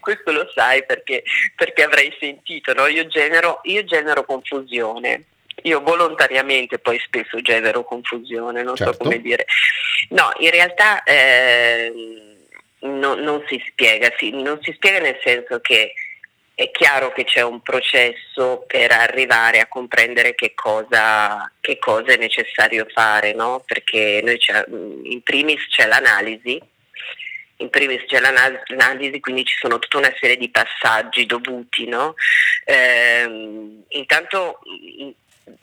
[0.00, 1.22] questo lo sai perché,
[1.54, 2.86] perché avrai sentito, no?
[2.86, 5.24] io, genero, io genero confusione
[5.66, 8.92] io volontariamente poi spesso genero confusione, non certo.
[8.92, 9.46] so come dire.
[10.10, 11.92] No, in realtà eh,
[12.80, 15.92] no, non si spiega, sì, non si spiega nel senso che
[16.54, 22.16] è chiaro che c'è un processo per arrivare a comprendere che cosa, che cosa è
[22.16, 23.62] necessario fare, no?
[23.66, 24.38] perché noi
[25.12, 26.58] in primis c'è l'analisi,
[27.58, 31.86] in primis c'è l'analisi, quindi ci sono tutta una serie di passaggi dovuti.
[31.86, 32.14] No?
[32.64, 34.60] Eh, intanto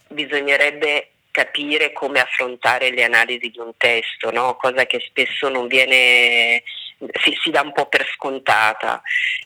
[0.07, 4.55] bisognerebbe capire come affrontare le analisi di un testo, no?
[4.55, 6.61] cosa che spesso non viene,
[7.23, 9.01] si, si, dà un po' per scontata.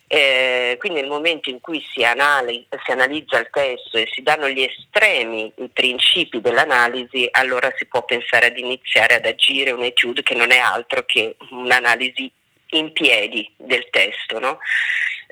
[0.05, 4.49] Eh, quindi nel momento in cui si, anali- si, analizza il testo e si danno
[4.49, 10.23] gli estremi, i principi dell'analisi, allora si può pensare ad iniziare ad agire un etude
[10.23, 12.29] che non è altro che un'analisi
[12.71, 14.39] in piedi del testo.
[14.39, 14.59] No?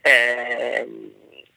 [0.02, 0.88] Eh,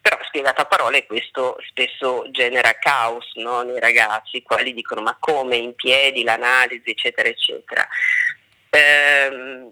[0.09, 3.61] però spiegato a parole questo spesso genera caos no?
[3.61, 7.87] nei ragazzi, i quali dicono ma come in piedi l'analisi eccetera eccetera.
[8.71, 9.71] Ehm,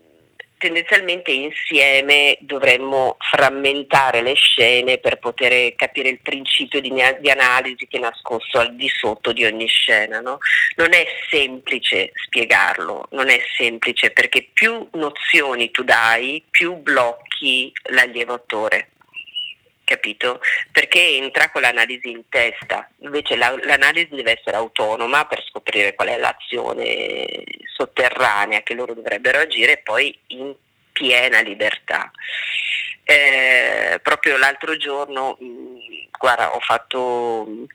[0.59, 7.97] tendenzialmente insieme dovremmo frammentare le scene per poter capire il principio di, di analisi che
[7.97, 10.21] è nascosto al di sotto di ogni scena.
[10.21, 10.37] No?
[10.77, 18.35] Non è semplice spiegarlo, non è semplice perché più nozioni tu dai, più blocchi l'allievo
[18.35, 18.91] attore
[19.87, 20.41] capito?
[20.71, 26.09] Perché entra con l'analisi in testa, invece la, l'analisi deve essere autonoma per scoprire qual
[26.09, 27.45] è l'azione
[27.75, 30.55] sotterranea che loro dovrebbero agire poi in
[30.93, 32.11] piena libertà.
[33.05, 37.67] Eh, proprio l'altro giorno, mh, guarda, ho fatto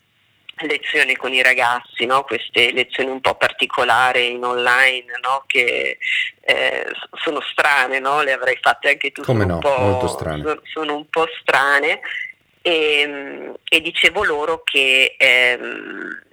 [0.62, 2.24] lezioni con i ragazzi, no?
[2.24, 5.44] queste lezioni un po' particolari in online no?
[5.48, 5.98] che
[6.42, 6.86] eh,
[7.24, 8.22] sono strane, no?
[8.22, 9.56] le avrei fatte anche tu, Come sono, no?
[9.56, 10.42] un po', Molto strane.
[10.42, 12.00] Sono, sono un po' strane
[12.62, 16.30] e, e dicevo loro che ehm,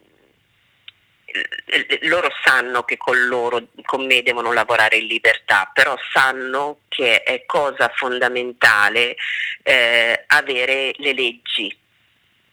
[2.03, 7.45] loro sanno che con loro, con me devono lavorare in libertà, però sanno che è
[7.45, 9.17] cosa fondamentale
[9.63, 11.77] eh, avere le leggi,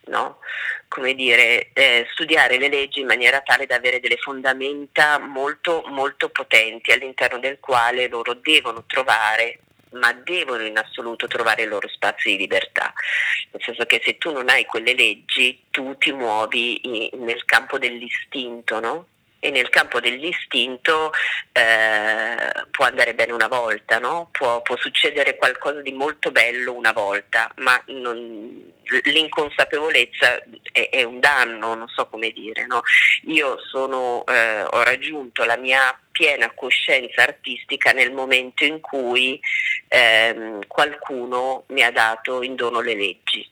[0.07, 0.39] no?
[0.87, 6.29] come dire, eh, studiare le leggi in maniera tale da avere delle fondamenta molto, molto
[6.29, 9.59] potenti all'interno del quale loro devono trovare
[9.95, 12.93] ma devono in assoluto trovare il loro spazio di libertà,
[13.51, 18.79] nel senso che se tu non hai quelle leggi tu ti muovi nel campo dell'istinto,
[18.81, 19.07] no?
[19.45, 21.11] E nel campo dell'istinto
[21.51, 24.29] eh, può andare bene una volta, no?
[24.31, 31.19] può, può, succedere qualcosa di molto bello una volta, ma non, l'inconsapevolezza è, è, un
[31.19, 32.65] danno, non so come dire.
[32.65, 32.81] No?
[33.27, 39.39] Io sono, eh, ho raggiunto la mia piena coscienza artistica nel momento in cui
[39.89, 43.47] ehm, qualcuno mi ha dato in dono le leggi.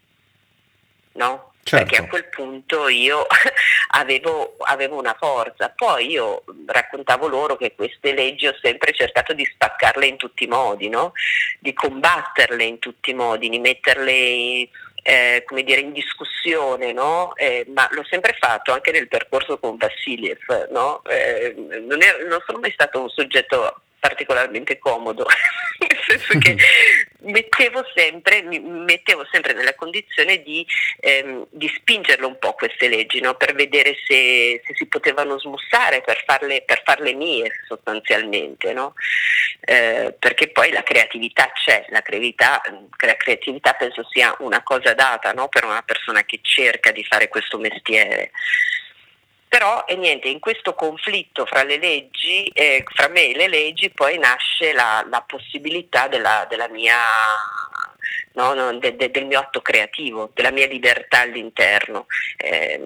[1.13, 1.52] No?
[1.63, 1.85] Certo.
[1.85, 3.25] Perché a quel punto io
[3.95, 5.69] avevo, avevo, una forza.
[5.69, 10.47] Poi io raccontavo loro che queste leggi ho sempre cercato di spaccarle in tutti i
[10.47, 11.13] modi, no?
[11.59, 14.67] di combatterle in tutti i modi, di metterle
[15.03, 17.33] eh, come dire, in discussione, no?
[17.35, 20.69] eh, ma l'ho sempre fatto anche nel percorso con Vassiliev.
[20.69, 21.01] No?
[21.05, 25.25] Eh, non, è, non sono mai stato un soggetto particolarmente comodo,
[25.79, 26.57] nel senso che
[27.23, 30.67] mettevo sempre, mi mettevo sempre nella condizione di,
[30.99, 33.35] ehm, di spingerlo un po' queste leggi, no?
[33.35, 38.93] per vedere se, se, si potevano smussare, per farle, per farle mie sostanzialmente, no?
[39.61, 42.61] eh, perché poi la creatività c'è, la creatività,
[43.05, 45.47] la creatività penso sia una cosa data no?
[45.47, 48.31] per una persona che cerca di fare questo mestiere.
[49.53, 53.91] Però e niente, in questo conflitto fra le leggi, eh, fra me e le leggi,
[53.91, 56.97] poi nasce la, la possibilità della, della mia,
[58.33, 62.05] no, no, de, de, del mio atto creativo, della mia libertà all'interno.
[62.37, 62.79] Eh,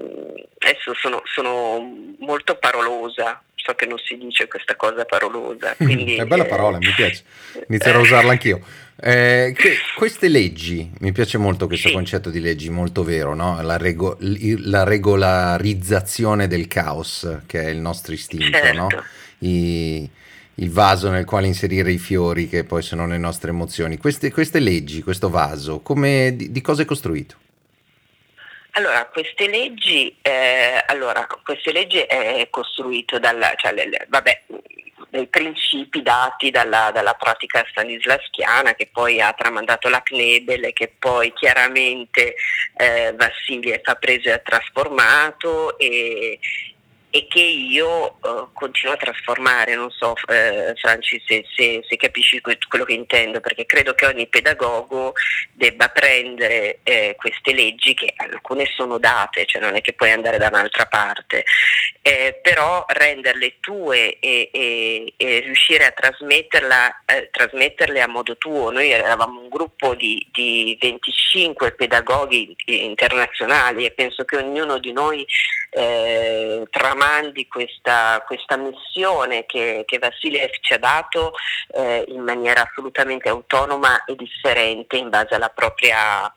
[0.60, 5.76] adesso sono, sono molto parolosa, so che non si dice questa cosa parolosa.
[5.78, 7.24] Quindi, è bella parola, mi piace,
[7.68, 8.62] inizierò a usarla anch'io.
[9.00, 9.56] Eh,
[9.96, 11.94] queste leggi, mi piace molto questo sì.
[11.94, 13.62] concetto di leggi, molto vero, no?
[13.62, 18.74] la, rego- la, regolarizzazione del caos, che è il nostro istinto, certo.
[18.76, 18.88] no?
[19.40, 20.10] I,
[20.60, 23.98] il vaso nel quale inserire i fiori, che poi sono le nostre emozioni.
[23.98, 27.36] Queste, queste leggi, questo vaso, come, di, di cosa è costruito?
[28.72, 34.44] Allora, queste leggi, eh, allora, queste leggi è costruito dalla, cioè, le, le, vabbè,
[35.10, 41.32] dei principi dati dalla, dalla, pratica stanislaschiana che poi ha tramandato la Knebel che poi
[41.34, 42.36] chiaramente
[42.76, 46.40] eh, Vassiliev ha preso e ha trasformato e,
[47.10, 52.42] e che io uh, continuo a trasformare, non so eh, Franci se, se, se, capisci
[52.42, 55.14] quello che intendo, perché credo che ogni pedagogo
[55.54, 60.38] debba prendere eh, queste leggi che alcune sono date, cioè non è che puoi andare
[60.38, 61.46] da un'altra parte,
[62.02, 65.94] eh, però renderle tue e, e, e riuscire a
[67.06, 68.70] eh, trasmetterle a modo tuo.
[68.72, 75.26] Noi eravamo un gruppo di, di 25 pedagoghi internazionali e penso che ognuno di noi
[75.72, 76.66] eh,
[76.98, 81.34] tramandi questa, questa missione che, che Vassiliev ci ha dato
[81.74, 86.32] eh, in maniera assolutamente autonoma e differente in base alla propria,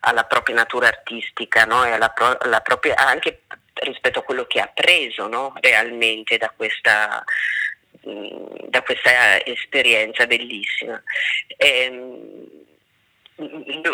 [0.00, 1.84] alla propria natura artistica no?
[1.84, 3.42] e alla, pro, alla propria, anche
[3.74, 5.52] rispetto a quello che ha preso no?
[5.60, 7.24] realmente da questa,
[8.00, 11.02] da questa esperienza bellissima.
[11.56, 12.62] E, ehm,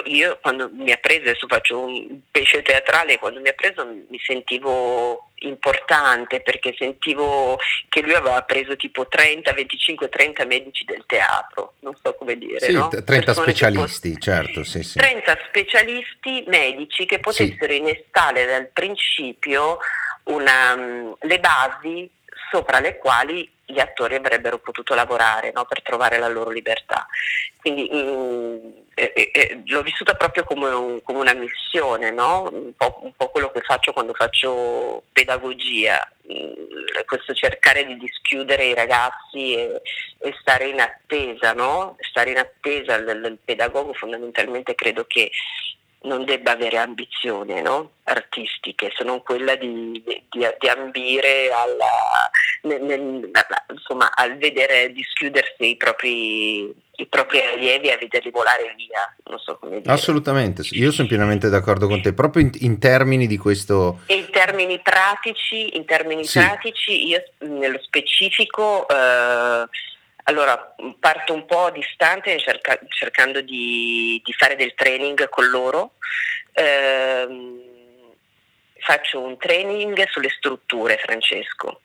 [0.04, 4.18] io quando mi ha preso, adesso faccio un pesce teatrale, quando mi ha preso mi
[4.22, 11.74] sentivo importante perché sentivo che lui aveva preso tipo 30, 25, 30 medici del teatro,
[11.80, 12.60] non so come dire.
[12.60, 12.88] Sì, no?
[12.88, 14.98] 30 Persone specialisti, pot- certo, sì, sì.
[14.98, 19.78] 30 specialisti medici che potessero innestare dal principio
[20.24, 20.76] una,
[21.18, 22.10] le basi
[22.50, 25.64] sopra le quali gli attori avrebbero potuto lavorare no?
[25.64, 27.06] per trovare la loro libertà.
[27.60, 32.48] Quindi mh, mm, eh, eh, l'ho vissuta proprio come, un, come una missione, no?
[32.50, 36.54] un, po', un, po', quello che faccio quando faccio pedagogia, mh, mm,
[37.06, 39.80] questo cercare di dischiudere i ragazzi e,
[40.18, 41.96] e stare in attesa, no?
[42.00, 45.30] stare in attesa del, pedagogo fondamentalmente credo che
[46.02, 47.92] non debba avere ambizioni no?
[48.04, 52.30] artistiche, se non quella di, di, di ambire alla,
[52.62, 53.30] nel, nel,
[53.70, 59.14] insomma, al vedere dischiudersi i propri, i propri allievi a vederli volare via.
[59.24, 59.92] Non so come dire.
[59.92, 64.00] Assolutamente, io sono pienamente d'accordo con te, proprio in, in termini di questo...
[64.06, 66.38] in termini pratici, in termini sì.
[66.38, 68.86] pratici io nello specifico...
[68.88, 69.68] Eh,
[70.24, 75.94] allora, parto un po' distante cerca, cercando di, di, fare del training con loro.
[76.52, 77.58] Ehm,
[78.78, 81.80] faccio un training sulle strutture, Francesco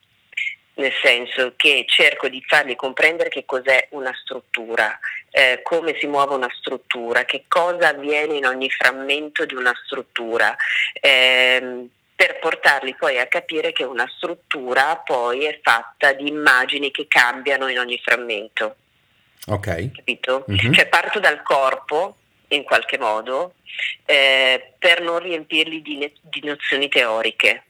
[0.76, 4.98] nel senso che cerco di fargli comprendere che cos'è una struttura,
[5.30, 10.56] eh, come si muove una struttura, che cosa avviene in ogni frammento di una struttura,
[11.00, 17.08] ehm, per portarli poi a capire che una struttura poi è fatta di immagini che
[17.08, 18.76] cambiano in ogni frammento.
[19.48, 19.92] Ok.
[19.92, 20.46] Capito?
[20.50, 20.72] Mm-hmm.
[20.72, 22.16] Cioè parto dal corpo
[22.50, 23.56] in qualche modo
[24.06, 27.64] eh, per non riempirli di, ne- di nozioni teoriche.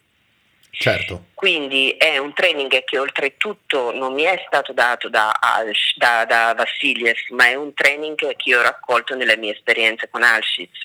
[0.78, 1.26] Certo.
[1.34, 6.53] Quindi è un training che oltretutto non mi è stato dato da, Alsh, da, da
[6.53, 10.78] Vassiliev, ma è un training che io ho raccolto nelle mie esperienze con Alshitz.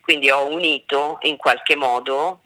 [0.00, 2.40] Quindi ho unito in qualche modo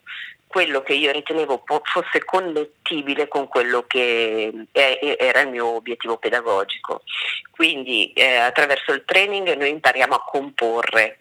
[0.45, 7.01] quello che io ritenevo fosse connettibile con quello che era il mio obiettivo pedagogico.
[7.49, 11.17] Quindi eh, attraverso il training noi impariamo a comporre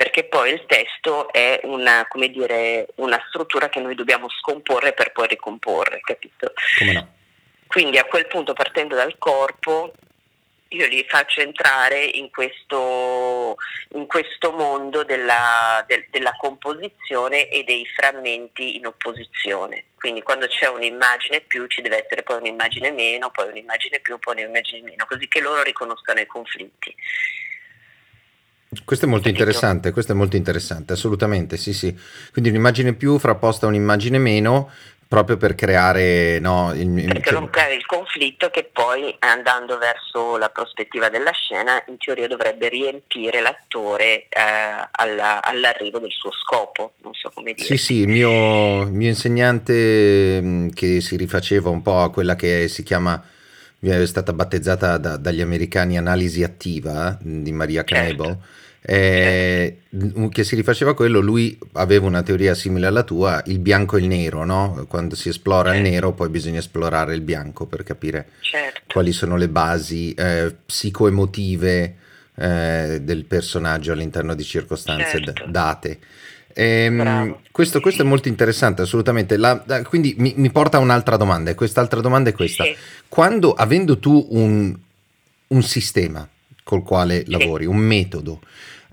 [0.00, 5.28] perché poi il testo è una, dire, una struttura che noi dobbiamo scomporre per poi
[5.28, 6.54] ricomporre, capito?
[6.78, 7.08] Come no?
[7.66, 9.92] Quindi a quel punto partendo dal corpo
[10.68, 13.56] io li faccio entrare in questo,
[13.90, 19.84] in questo mondo della, del, della, composizione e dei frammenti in opposizione.
[19.96, 24.40] Quindi quando c'è un'immagine più ci deve essere poi un'immagine meno, poi un'immagine più, poi
[24.40, 26.94] un'immagine meno, così che loro riconoscano i conflitti.
[28.84, 31.98] Questo è molto interessante, questo è molto interessante, assolutamente, sì, sì.
[32.30, 34.70] Quindi un'immagine più frapposta a un'immagine meno,
[35.08, 40.50] proprio per creare no, il, perché non creare il conflitto che poi andando verso la
[40.50, 47.12] prospettiva della scena in teoria dovrebbe riempire l'attore eh, alla, all'arrivo del suo scopo non
[47.12, 47.66] so come dire.
[47.66, 52.68] Sì sì il mio, mio insegnante mm, che si rifaceva un po' a quella che
[52.68, 53.20] si chiama
[53.80, 59.82] è stata battezzata da, dagli americani analisi attiva di Maria Knebel certo eh,
[60.30, 64.06] che si rifaceva quello, lui aveva una teoria simile alla tua, il bianco e il
[64.06, 64.86] nero, no?
[64.88, 65.86] Quando si esplora certo.
[65.86, 68.80] il nero poi bisogna esplorare il bianco per capire certo.
[68.92, 71.96] quali sono le basi eh, psicoemotive
[72.34, 75.44] eh, del personaggio all'interno di circostanze certo.
[75.44, 75.98] d- date.
[76.54, 79.36] Ehm, questo, questo, è molto interessante, assolutamente.
[79.36, 82.64] La, la, quindi mi, mi, porta a un'altra domanda, e quest'altra domanda è questa.
[82.64, 82.74] Sì.
[83.08, 84.76] Quando, avendo tu un,
[85.48, 86.26] un sistema
[86.70, 87.30] col quale sì.
[87.32, 88.40] lavori, un metodo,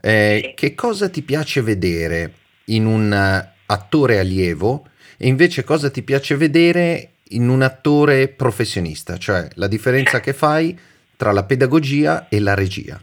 [0.02, 2.34] eh, che cosa ti piace vedere
[2.66, 9.20] in un eh, attore allievo e invece cosa ti piace vedere in un attore professionista,
[9.20, 10.76] cioè la differenza che fai
[11.16, 13.00] tra la pedagogia e la regia?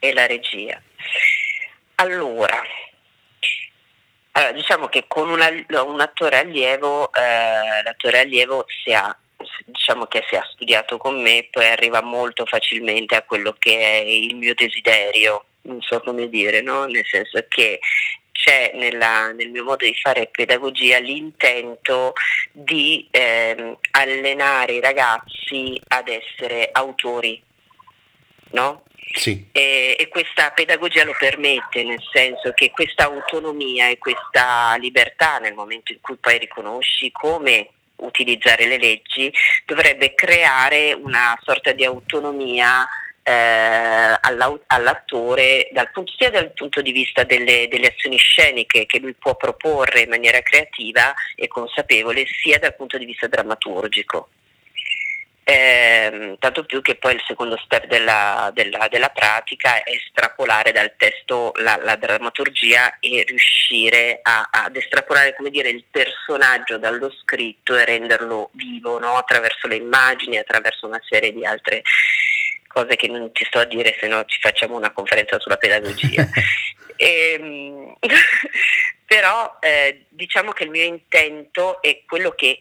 [0.00, 0.80] E la regia.
[1.96, 2.60] Allora,
[4.32, 5.48] allora diciamo che con una,
[5.84, 9.16] un attore allievo, eh, l'attore allievo si ha
[9.66, 13.96] diciamo che se ha studiato con me poi arriva molto facilmente a quello che è
[14.04, 16.86] il mio desiderio non so come dire, no?
[16.86, 17.80] nel senso che
[18.32, 22.12] c'è nella, nel mio modo di fare pedagogia l'intento
[22.52, 27.42] di ehm, allenare i ragazzi ad essere autori,
[28.50, 28.84] no?
[29.12, 29.48] Sì.
[29.52, 35.54] E, e, questa pedagogia lo permette, nel senso che questa autonomia e questa libertà nel
[35.54, 39.32] momento in cui poi riconosci come utilizzare le leggi,
[39.64, 42.86] dovrebbe creare una sorta di autonomia
[43.22, 49.14] eh, all'attore dal punto, sia dal punto di vista delle, delle, azioni sceniche che lui
[49.14, 54.28] può proporre in maniera creativa e consapevole, sia dal punto di vista drammaturgico.
[55.48, 60.94] Eh, tanto più che poi il secondo step della, della, della pratica è estrapolare dal
[60.96, 67.76] testo la, la drammaturgia e riuscire a, ad estrapolare come dire, il personaggio dallo scritto
[67.76, 69.18] e renderlo vivo no?
[69.18, 71.82] attraverso le immagini, attraverso una serie di altre
[72.66, 76.28] cose che non ti sto a dire se no ci facciamo una conferenza sulla pedagogia.
[76.96, 77.94] e, ehm,
[79.06, 82.60] però eh, diciamo che il mio intento è quello che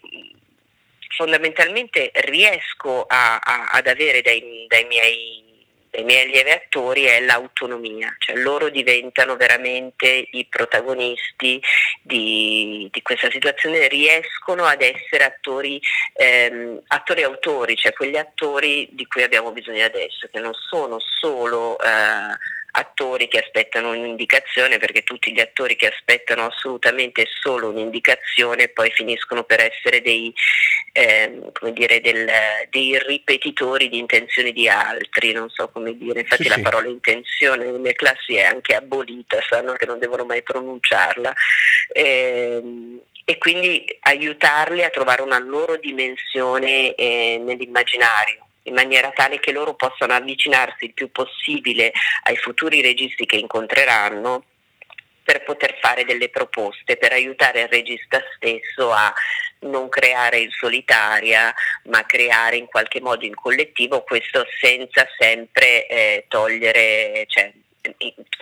[1.15, 5.43] fondamentalmente riesco a, a, ad avere dai, dai miei
[5.95, 11.61] dei miei allievi attori è l'autonomia, cioè loro diventano veramente i protagonisti
[12.01, 15.81] di, di questa situazione, riescono ad essere attori,
[16.13, 21.79] ehm, attori autori, cioè quegli attori di cui abbiamo bisogno adesso, che non sono solo
[21.79, 22.37] eh,
[22.77, 29.43] attori che aspettano un'indicazione, perché tutti gli attori che aspettano assolutamente solo un'indicazione poi finiscono
[29.43, 30.33] per essere dei,
[30.91, 31.39] eh,
[31.71, 32.29] dire, del,
[32.69, 36.61] dei ripetitori di intenzioni di altri, non so come dire, infatti sì, la sì.
[36.61, 41.33] parola intenzione nelle classi è anche abolita, sanno che non devono mai pronunciarla.
[41.93, 42.61] Eh,
[43.27, 49.73] e quindi aiutarli a trovare una loro dimensione eh, nell'immaginario in maniera tale che loro
[49.75, 51.91] possano avvicinarsi il più possibile
[52.23, 54.43] ai futuri registi che incontreranno
[55.23, 59.11] per poter fare delle proposte, per aiutare il regista stesso a
[59.61, 61.51] non creare in solitaria,
[61.85, 67.51] ma creare in qualche modo in collettivo, questo senza sempre eh, togliere, cioè,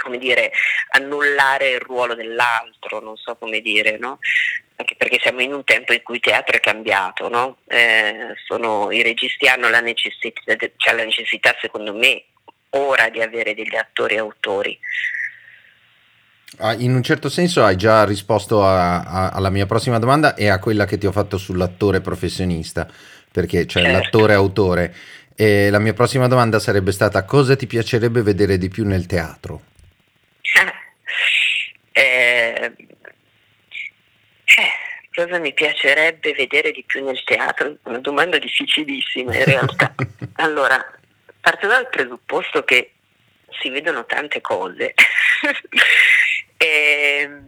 [0.02, 0.52] come dire,
[0.91, 4.20] annullare il ruolo dell'altro, non so come dire, no?
[4.76, 7.58] Anche perché siamo in un tempo in cui il teatro è cambiato, no?
[7.68, 10.41] eh, sono, i registi hanno la necessità,
[10.78, 12.24] cioè la necessità, secondo me,
[12.72, 14.80] ora di avere degli attori autori.
[16.58, 20.50] Ah, in un certo senso hai già risposto a, a, alla mia prossima domanda e
[20.50, 22.88] a quella che ti ho fatto sull'attore professionista,
[23.32, 23.91] perché c'è certo.
[23.91, 24.94] l'attore autore.
[25.36, 29.63] E la mia prossima domanda sarebbe stata cosa ti piacerebbe vedere di più nel teatro?
[31.91, 32.75] eh,
[34.45, 34.71] eh,
[35.13, 37.77] cosa mi piacerebbe vedere di più nel teatro?
[37.84, 39.95] Una domanda difficilissima in realtà.
[40.38, 40.79] allora,
[41.41, 42.91] parto dal presupposto che
[43.59, 44.93] si vedono tante cose.
[46.57, 47.29] e,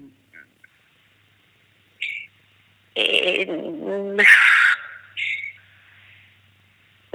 [2.94, 4.16] e,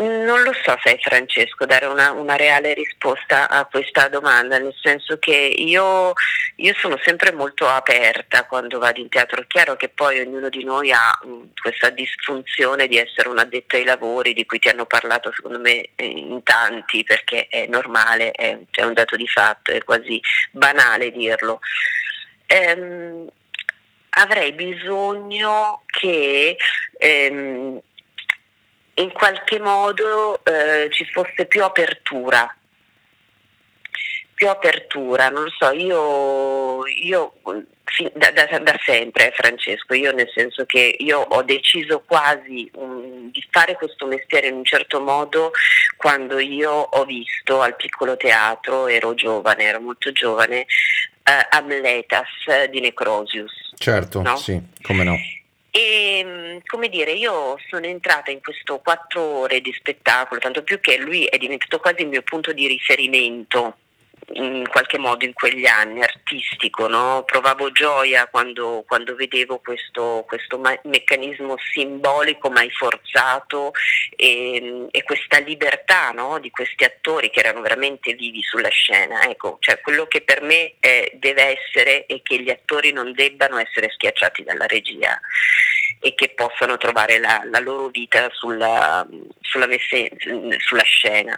[0.00, 5.18] non lo so se Francesco dare una, una, reale risposta a questa domanda, nel senso
[5.18, 6.14] che io,
[6.56, 9.42] io, sono sempre molto aperta quando vado in teatro.
[9.42, 13.76] È chiaro che poi ognuno di noi ha um, questa disfunzione di essere un addetto
[13.76, 18.56] ai lavori di cui ti hanno parlato secondo me in tanti, perché è normale, è,
[18.70, 20.20] è un dato di fatto, è quasi
[20.50, 21.60] banale dirlo.
[22.46, 23.28] Ehm,
[24.10, 26.56] avrei bisogno che
[26.98, 27.80] ehm,
[28.94, 32.54] in qualche modo eh, ci fosse più apertura,
[34.34, 37.34] più apertura, non lo so, io, io
[38.14, 43.46] da, da, da, sempre Francesco, io nel senso che io ho deciso quasi um, di
[43.50, 45.50] fare questo mestiere in un certo modo
[45.96, 52.80] quando io ho visto al piccolo teatro, ero giovane, ero molto giovane, uh, Amletas di
[52.80, 53.72] Necrosius.
[53.76, 54.36] Certo, no?
[54.36, 55.16] sì, come no.
[55.70, 60.80] E mm, come dire, io sono entrata in questo quattro ore di spettacolo, tanto più
[60.80, 63.76] che lui è diventato quasi il mio punto di riferimento
[64.32, 67.22] in qualche modo in quegli anni artistico, no?
[67.24, 73.72] provavo gioia quando, quando vedevo questo, questo meccanismo simbolico mai forzato
[74.16, 76.38] e, e questa libertà no?
[76.38, 79.22] di questi attori che erano veramente vivi sulla scena.
[79.28, 83.58] Ecco, cioè quello che per me eh, deve essere è che gli attori non debbano
[83.58, 85.20] essere schiacciati dalla regia
[86.00, 89.06] e che possano trovare la, la loro vita sulla,
[89.40, 90.10] sulla, messe,
[90.58, 91.36] sulla scena.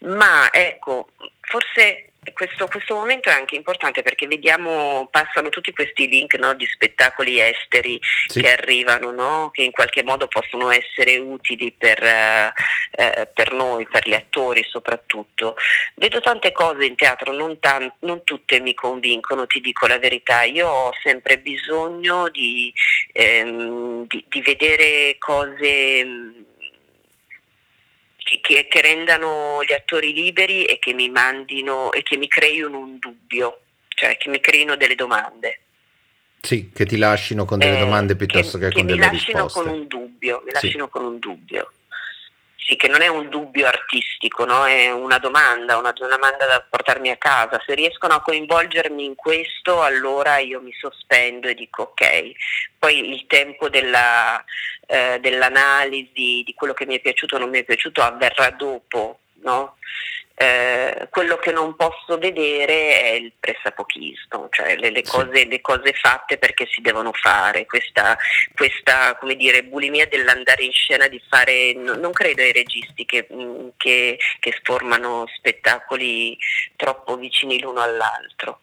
[0.00, 1.10] Ma ecco,
[1.40, 6.66] forse questo, questo, momento è anche importante perché vediamo, passano tutti questi link no, di
[6.66, 8.42] spettacoli esteri sì.
[8.42, 12.52] che arrivano, no, che in qualche modo possono essere utili per, eh,
[12.92, 15.56] eh, per, noi, per gli attori soprattutto.
[15.94, 20.42] Vedo tante cose in teatro, non, tan- non, tutte mi convincono, ti dico la verità.
[20.42, 22.72] Io ho sempre bisogno di,
[23.12, 26.48] ehm, di, di vedere cose
[28.38, 32.98] che, che, rendano gli attori liberi e che mi mandino e che mi creino un
[33.00, 35.60] dubbio, cioè che mi creino delle domande.
[36.40, 39.32] Sì, che ti lasciano con delle eh, domande piuttosto che, che, che con delle risposte.
[39.32, 40.90] Che mi lasciano con un dubbio, mi lasciano sì.
[40.90, 41.72] con un dubbio.
[42.70, 44.64] Sì, che non è un dubbio artistico, no?
[44.64, 47.60] è una domanda, una, una domanda da portarmi a casa.
[47.66, 52.30] Se riescono a coinvolgermi in questo, allora io mi sospendo e dico ok.
[52.78, 54.44] Poi il tempo della,
[54.90, 59.20] eh, dell'analisi di quello che mi è piaciuto o non mi è piaciuto avverrà dopo,
[59.42, 59.76] no?
[60.34, 65.92] Eh, quello che non posso vedere è il pressapochismo, cioè le, le, cose, le, cose,
[65.92, 68.16] fatte perché si devono fare, questa,
[68.56, 73.28] questa come dire, bulimia dell'andare in scena, di fare, no, non credo ai registi che,
[73.30, 76.36] mm, che, che formano spettacoli
[76.74, 78.60] troppo vicini l'uno all'altro.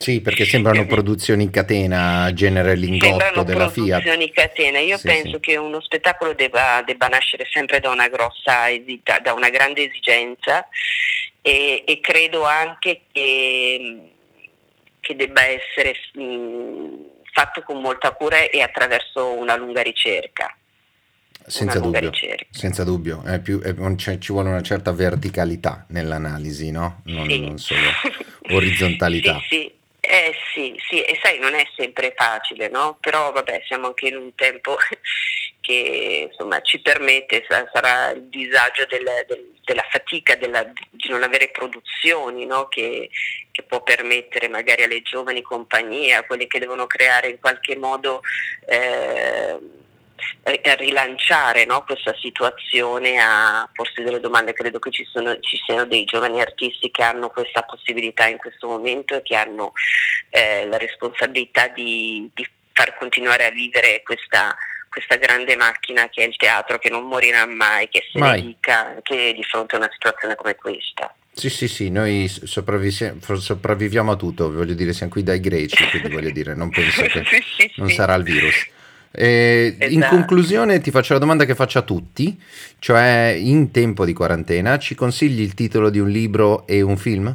[0.00, 3.86] Sì, perché sembrano produzioni in catena, genere lingotto sembrano della Fiat.
[3.86, 4.78] produzioni in catena.
[4.78, 5.40] Io sì, penso sì.
[5.40, 8.68] che uno spettacolo debba, debba, nascere sempre da una grossa,
[9.22, 10.66] da una grande esigenza
[11.42, 14.12] e, e credo anche che,
[15.00, 20.56] che debba essere mh, fatto con molta cura e attraverso una lunga ricerca.
[21.46, 22.10] Senza dubbio,
[22.48, 23.22] senza dubbio.
[23.22, 23.74] È più, è,
[24.16, 27.02] ci vuole una certa verticalità nell'analisi, no?
[27.04, 27.40] Non, sì.
[27.40, 27.80] non solo
[28.48, 29.38] orизzontalità.
[29.40, 29.78] sì, sì.
[30.00, 32.96] Eh sì, sì, e sai, non è sempre facile, no?
[33.00, 34.76] Però vabbè, siamo anche in un tempo
[35.60, 41.50] che insomma ci permette, sarà il disagio del, del, della fatica della, di non avere
[41.50, 42.66] produzioni, no?
[42.68, 43.10] che,
[43.52, 48.22] che, può permettere magari alle giovani compagnie, a quelle che devono creare in qualche modo
[48.66, 49.58] eh,
[50.76, 54.52] rilanciare no, questa situazione a porsi delle domande.
[54.52, 58.66] Credo che ci, sono, ci, siano dei giovani artisti che hanno questa possibilità in questo
[58.66, 59.72] momento e che hanno
[60.30, 64.56] eh, la responsabilità di, di, far continuare a vivere questa,
[64.88, 68.40] questa, grande macchina che è il teatro, che non morirà mai, che se mai.
[68.40, 71.14] ne dica anche di fronte a una situazione come questa.
[71.32, 76.30] Sì, sì, sì, noi sopravviviamo a tutto, voglio dire, siamo qui dai greci, quindi voglio
[76.30, 78.68] dire, non penso che sì, sì, non sarà il virus.
[79.12, 79.92] Eh, esatto.
[79.92, 82.40] In conclusione ti faccio la domanda che faccio a tutti,
[82.78, 87.26] cioè in tempo di quarantena ci consigli il titolo di un libro e un film?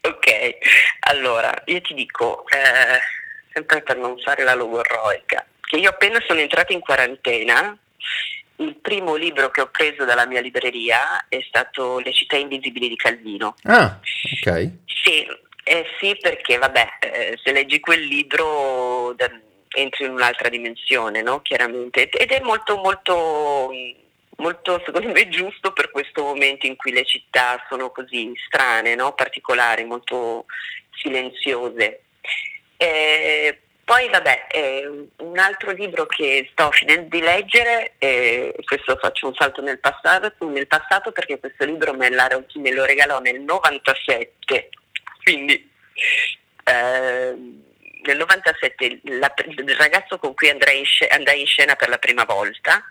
[0.00, 0.58] ok,
[1.00, 3.00] allora io ti dico, eh,
[3.52, 7.76] sempre per non fare la logorroica, che io appena sono entrata in quarantena,
[8.60, 12.96] il primo libro che ho preso dalla mia libreria è stato Le città invisibili di
[12.96, 13.54] Calvino.
[13.64, 14.70] Ah, ok.
[14.86, 15.26] Sì,
[15.62, 19.30] eh sì, perché vabbè, eh, se leggi quel libro da,
[19.68, 21.40] entri in un'altra dimensione, no?
[21.42, 22.08] Chiaramente.
[22.08, 23.70] Ed è molto, molto,
[24.36, 29.14] molto, secondo me, giusto per questo momento in cui le città sono così strane, no?
[29.14, 30.46] particolari, molto
[30.90, 32.02] silenziose.
[32.76, 33.58] Eh,
[33.88, 39.34] poi vabbè, eh, un altro libro che sto finendo di leggere, eh, questo faccio un
[39.34, 44.68] salto nel passato, nel passato perché questo libro me, me lo regalò nel 97,
[45.24, 45.70] quindi
[46.64, 47.34] eh,
[48.08, 51.98] nel 97 la, il ragazzo con cui andai in, scena, andai in, scena per la
[51.98, 52.82] prima volta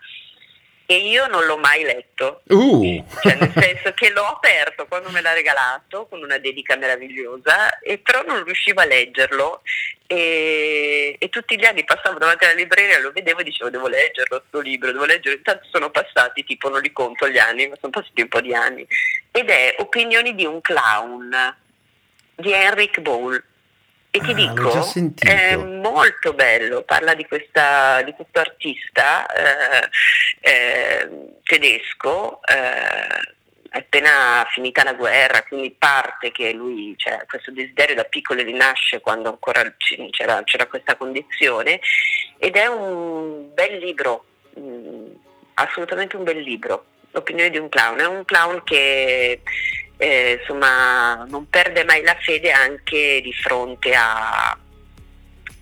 [0.90, 3.04] e io non l'ho mai letto, uh.
[3.20, 7.98] cioè nel senso che l'ho aperto quando me l'ha regalato con una dedica meravigliosa, e
[7.98, 9.60] però non riuscivo a leggerlo.
[10.06, 14.38] E, e, tutti gli anni passavo davanti alla libreria, lo vedevo e dicevo devo leggerlo
[14.38, 17.92] questo libro, devo leggerlo, intanto sono passati, tipo non li conto gli anni, ma sono
[17.92, 18.86] passati un po' di anni,
[19.30, 21.54] ed è Opinioni di un clown
[22.34, 23.44] di Henrik Ball
[24.10, 29.88] e ti ah, dico, è molto bello, parla di, questa, di questo artista eh,
[30.40, 31.08] eh,
[31.42, 33.36] tedesco, eh,
[33.70, 39.28] appena finita la guerra, quindi parte che lui, cioè, questo desiderio da piccolo rinasce quando
[39.28, 41.78] ancora c'era, c'era, questa condizione
[42.38, 45.06] ed è un bel libro, mh, mm,
[45.54, 49.42] assolutamente un bel libro, l'opinione di un clown, è un clown che
[49.98, 54.56] eh, insomma, non perde mai la fede anche di fronte a,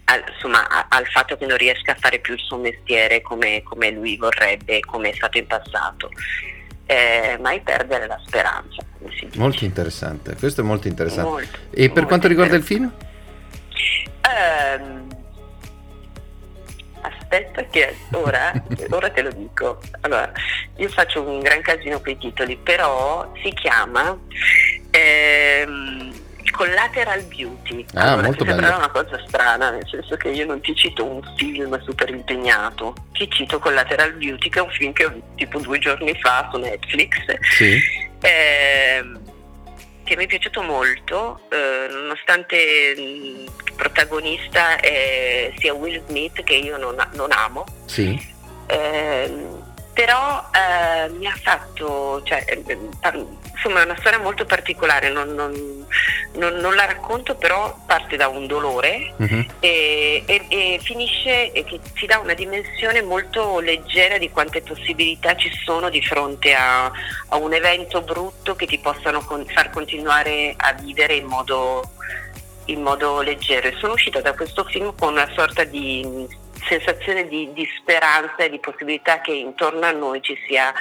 [0.05, 3.62] al, insomma, a, al fatto che non riesca a fare più il suo mestiere come,
[3.62, 6.11] come lui vorrebbe, come è stato in passato.
[6.87, 8.84] Eh, mai perdere la speranza.
[9.34, 11.30] Molto interessante, questo è molto interessante.
[11.30, 12.93] Molto, e per quanto riguarda il film?
[14.22, 15.05] Um,
[17.27, 18.53] aspetta che ora,
[18.91, 19.81] ora, te lo dico.
[20.01, 20.31] Allora,
[20.77, 24.16] io faccio un gran casino con i titoli, però si chiama
[24.91, 26.12] ehm,
[26.53, 27.85] Collateral Beauty.
[27.95, 28.61] Ah, allora, molto bello.
[28.61, 32.95] Sembra una cosa strana, nel senso che io non ti cito un film super impegnato,
[33.12, 36.49] ti cito Collateral Beauty, che è un film che ho visto tipo due giorni fa
[36.53, 37.14] su Netflix.
[37.41, 38.05] Sì.
[38.22, 39.05] Eh,
[40.07, 42.57] che mi è piaciuto molto, eh, nonostante
[42.96, 47.64] il protagonista è sia Will Smith che io non, non amo.
[47.86, 48.16] Sì.
[48.68, 49.48] Eh,
[49.97, 52.78] però eh, mi ha fatto, cioè, eh,
[53.51, 55.86] insomma è una storia molto particolare, non, non,
[56.34, 59.47] non, non, la racconto però parte da un dolore uh-huh.
[59.59, 65.34] e, e, e, finisce e che ti dà una dimensione molto leggera di quante possibilità
[65.34, 66.92] ci sono di fronte a,
[67.28, 71.92] a un evento brutto che ti possano con, far continuare a vivere in modo,
[72.66, 73.68] in modo leggero.
[73.68, 78.50] E sono uscita da questo film con una sorta di sensazione di, di speranza e
[78.50, 80.72] di possibilità che intorno a noi ci sia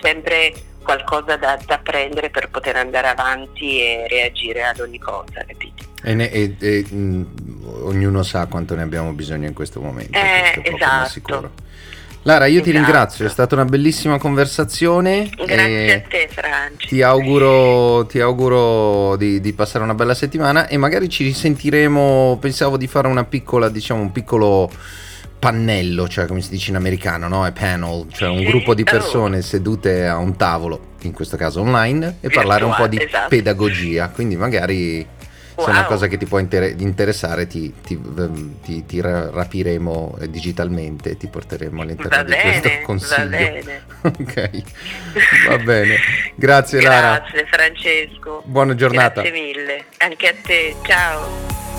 [0.00, 0.52] sempre
[0.82, 5.84] qualcosa da, da, prendere per poter andare avanti e reagire ad ogni cosa, capito?
[6.02, 7.24] E, ne, e, e mh, mm,
[7.84, 10.18] ognuno sa quanto ne abbiamo bisogno in questo momento.
[10.18, 11.68] Eh, esatto.
[12.22, 12.70] Lara, io esatto.
[12.70, 15.30] ti ringrazio, è stata una bellissima conversazione.
[15.34, 16.88] Grazie a te, Franci.
[16.88, 22.36] Ti auguro, ti auguro di, di, passare una bella settimana e magari ci risentiremo.
[22.38, 24.70] Pensavo di fare una piccola, diciamo, un piccolo
[25.40, 27.46] pannello, cioè come si dice in americano, no?
[27.46, 32.18] È panel, cioè un gruppo di persone sedute a un tavolo, in questo caso online,
[32.20, 33.28] e parlare un po' di esatto.
[33.28, 34.10] pedagogia.
[34.10, 35.04] Quindi magari
[35.56, 40.18] se è una cosa che ti può inter- interessare ti, ti, ehm, ti, ti, rapiremo
[40.28, 43.18] digitalmente, ti porteremo all'interno va di bene, questo consiglio.
[43.18, 43.82] Va bene.
[44.02, 44.62] ok,
[45.48, 45.96] va bene.
[46.34, 47.18] Grazie Lara.
[47.18, 48.42] Grazie Francesco.
[48.44, 49.22] Buona giornata.
[49.22, 49.84] Grazie mille.
[49.98, 50.76] Anche a te.
[50.82, 51.69] Ciao.